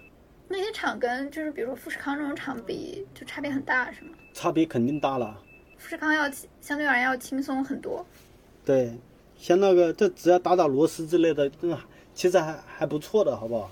[0.50, 4.12] 那些厂跟就是比如说富士康这种厂比，就差别很大，是吗？
[4.34, 5.42] 差别肯定大了。
[5.82, 8.06] 富士康要轻相对而言要轻松很多。
[8.64, 8.96] 对，
[9.36, 11.76] 像那个这只要打打螺丝之类的，嗯，
[12.14, 13.72] 其实还还不错的，好不好？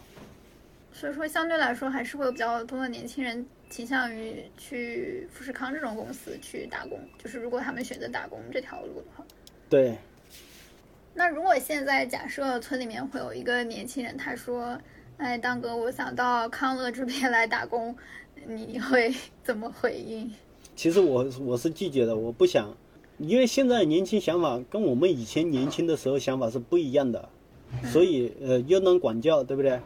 [0.92, 7.00] 所以说，相对来说还是会有比较多的年轻人倾向于去富士康这种公司去打工。
[7.24, 9.24] 就是如果他们选择打工这条路的话，
[9.70, 9.96] 对，
[11.14, 14.76] 那如果现在假设村里面会有一个年轻人，他说
[15.18, 17.96] ：“哎，当哥，我想到康乐这边来打工，
[18.48, 20.34] 你会怎么回应？”
[20.80, 22.74] 其实我我是拒绝的，我不想，
[23.18, 27.28] 因为现在年轻想法跟我们以前年轻的时候想法是不一样的，
[27.92, 29.78] 所以呃又能管教，对不对？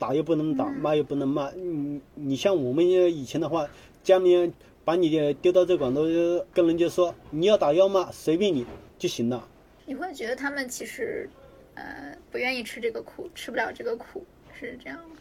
[0.00, 1.52] 打又不能打，骂又不能骂。
[1.52, 3.68] 你你像我们以前的话，
[4.02, 4.52] 家里面
[4.84, 6.04] 把你丢到这广东，
[6.52, 8.66] 跟人家说你要打要骂随便你
[8.98, 9.46] 就行了。
[9.84, 11.30] 你会觉得他们其实，
[11.74, 14.24] 呃，不愿意吃这个苦，吃不了这个苦，
[14.58, 15.15] 是这样吗？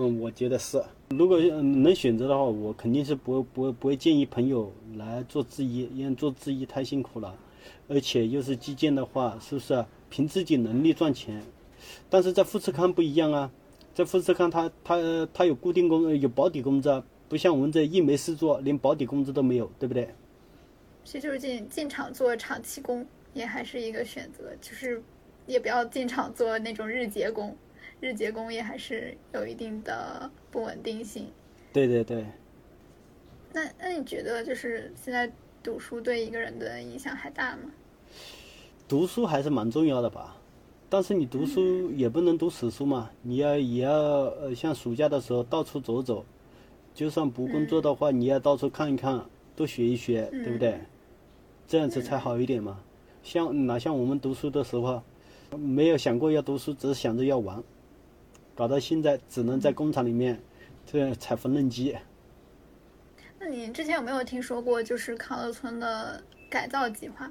[0.00, 0.80] 嗯，我觉得是。
[1.08, 7.36] 如果能选择的话，我肯定是不不不会建议朋友来做制衣，因为做制衣太辛苦了，
[7.88, 11.42] 而且又是基建的话，是不是凭自己能力赚钱？
[12.08, 13.50] 但是在富士康不一样啊，
[13.92, 20.08] 在富士康他他他有固定工有保底工资啊，不像我们这一没事做，连保底工资都没有，对不对？
[21.02, 25.02] 其实就是进进厂做长期工，也还是一个选择，就是
[25.48, 27.56] 也不要进厂做那种日结工，
[28.00, 31.26] 日结工也还是有一定的不稳定性。
[31.72, 32.24] 对对对，
[33.52, 35.30] 那那你觉得就是现在
[35.62, 37.70] 读书对一个人的影响还大吗？
[38.88, 40.36] 读书还是蛮重要的吧，
[40.88, 46.24] 但是你读书也不能读死书嘛，你要也要呃像暑假的时候到处走走，
[46.94, 49.22] 就算不工作的话，你要到处看一看，
[49.54, 50.80] 多学一学，对不对？
[51.66, 52.80] 这样子才好一点嘛。
[53.22, 55.02] 像哪像我们读书的时候，
[55.58, 57.62] 没有想过要读书，只是想着要玩，
[58.58, 60.36] 搞到现在只能在工厂里面
[60.84, 61.94] 这踩缝纫机。
[63.38, 67.30] 那你之前有没有听说过就是康乐村的改造计划？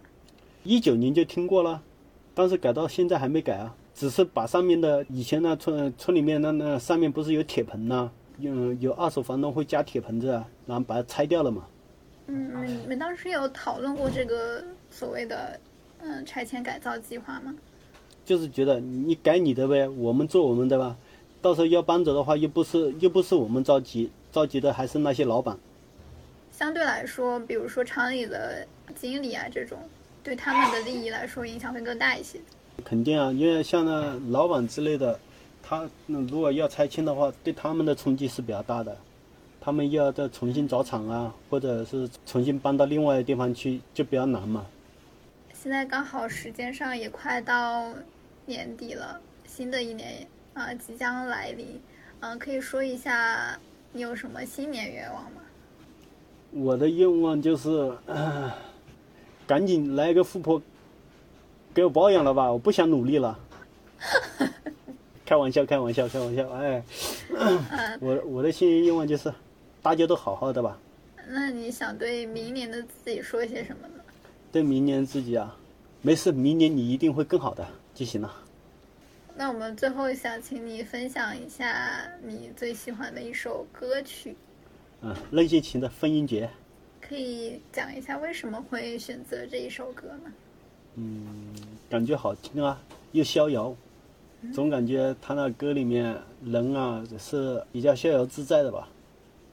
[0.64, 1.84] 一九年就听过了，
[2.34, 11.68] 但是改到现在还没改啊，只是把上面的以前那村村里面那那上面不是有铁盆呐、有有二手房东会加铁盆子啊，然后把它拆掉了嘛。
[12.28, 15.60] 嗯，你们当时有讨论过这个所谓的
[16.00, 17.54] 嗯拆迁改造计划吗？
[18.24, 20.98] 就是觉得你改你的呗，我们做我们的吧。
[21.42, 25.58] 到时候要搬走的话，又不是又不是我们着急，着急的还是那些老板。
[26.52, 28.66] 相对来说，比如说厂里的
[28.96, 29.78] 经理啊这种，
[30.24, 32.40] 对他们的利益来说影响会更大一些。
[32.84, 35.20] 肯定啊，因为像那老板之类的，
[35.62, 38.98] 他如果要拆迁的话，对他们的冲击是比较大的。
[39.60, 44.66] 他们又要再重新找厂啊，或者是重新搬到另外的地方去，就比较难嘛。
[45.54, 47.92] 现在刚好时间上也快到
[48.46, 50.26] 年底了，新的一年
[50.58, 51.80] 啊即将来临，
[52.22, 53.58] 嗯，可以说一下
[53.92, 55.42] 你有什么新年愿望吗？
[56.52, 57.94] 我的愿望就是，
[59.46, 60.62] 赶紧来个富婆
[61.74, 63.38] 给我包养了吧，我不想努力了。
[65.26, 66.84] 开玩笑，开玩笑，开玩笑，哎，
[68.02, 69.32] 我我的新年愿望就是。
[69.80, 70.78] 大家都好好的吧？
[71.30, 74.04] 那你想对明年的自己说些什么呢？
[74.52, 75.56] 对明年自己啊，
[76.02, 78.34] 没事，明年你一定会更好的就行了。
[79.40, 84.36] 那我们最后想请你分享一下你最喜欢的一首歌曲。
[85.02, 86.48] 嗯，任贤齐的《风音节》。
[87.08, 90.34] 可以讲一下为什么会选择这一首歌吗？
[90.96, 91.54] 嗯，
[91.88, 92.82] 感觉好听啊，
[93.12, 93.76] 又逍遥，
[94.52, 98.90] 总感觉他那歌里面人啊是比较逍遥自在的吧。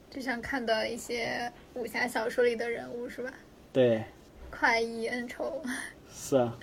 [0.09, 3.31] 就像看到一些武侠小说里的人物是吧？
[3.71, 4.03] 对，
[4.49, 5.61] 快意恩仇。
[6.11, 6.57] 是啊。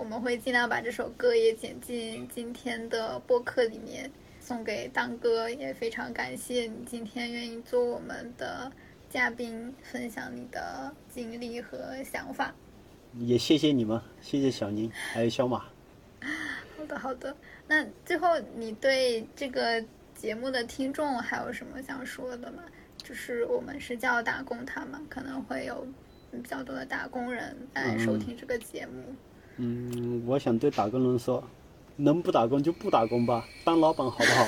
[0.00, 5.50] 我们会尽量把这首歌也剪进今天的播客里面，送给当哥。
[5.50, 8.72] 也非常感谢你今天愿意做我们的
[9.10, 12.54] 嘉宾，分享你的经历和想法。
[13.18, 15.66] 也谢谢你们，谢谢小宁还有小马。
[16.78, 17.36] 好的，好的。
[17.68, 19.84] 那最后你对这个。
[20.14, 22.62] 节目的听众还有什么想说的吗？
[22.98, 25.86] 就是我们是叫打工，他们可能会有
[26.30, 29.02] 比较多的打工人来收听这个节目。
[29.06, 29.16] 嗯，
[30.26, 31.42] 我想对打工人说，
[31.96, 34.46] 能不打工就不打工吧，当老板好不好？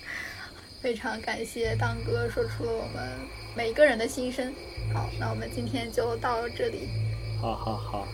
[0.82, 3.08] 非常感谢当哥说出了我们
[3.56, 4.52] 每个人的心声。
[4.92, 6.88] 好，那我们今天就到这里。
[7.40, 8.08] 好好好。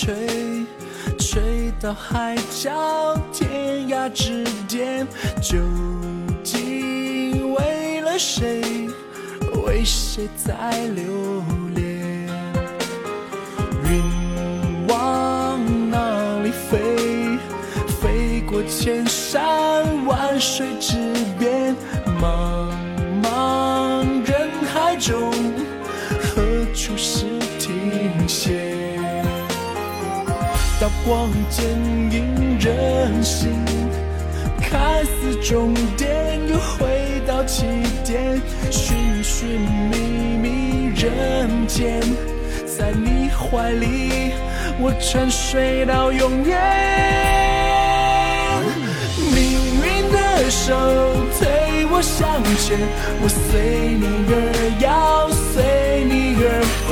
[0.00, 0.64] 吹，
[1.18, 5.06] 吹到海角天涯之间，
[5.42, 5.58] 究
[6.42, 8.88] 竟为了谁？
[9.66, 11.44] 为谁在留
[11.74, 12.26] 恋？
[13.84, 14.02] 云
[14.88, 17.38] 往哪里飞？
[18.00, 20.96] 飞过千山万水之
[21.38, 21.76] 边，
[22.18, 22.72] 茫
[23.22, 25.30] 茫人海中，
[31.06, 31.66] 光剑
[32.10, 33.50] 影人心，
[34.60, 37.64] 看似终点，又回到起
[38.04, 38.40] 点。
[38.70, 39.96] 寻寻觅
[40.36, 42.00] 觅人间，
[42.66, 44.32] 在你怀里，
[44.78, 46.58] 我沉睡到永远。
[49.34, 50.74] 命运的手
[51.38, 52.78] 推我向前，
[53.22, 54.32] 我随你而
[54.80, 56.90] 摇，随你而飞。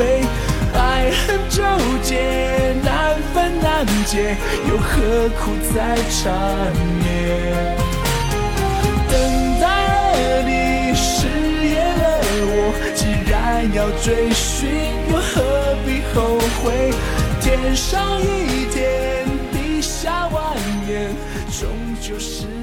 [1.10, 1.62] 很纠
[2.02, 4.36] 结，难分难解，
[4.68, 6.72] 又何苦再缠
[7.02, 7.76] 绵？
[9.10, 9.12] 等
[9.60, 9.64] 待
[10.16, 11.28] 了你，誓
[11.68, 12.04] 言了
[12.50, 14.68] 我，既然要追寻，
[15.10, 16.92] 又何必后悔？
[17.40, 20.56] 天上一天，地下万
[20.86, 21.08] 年，
[21.50, 21.68] 终
[22.00, 22.57] 究是。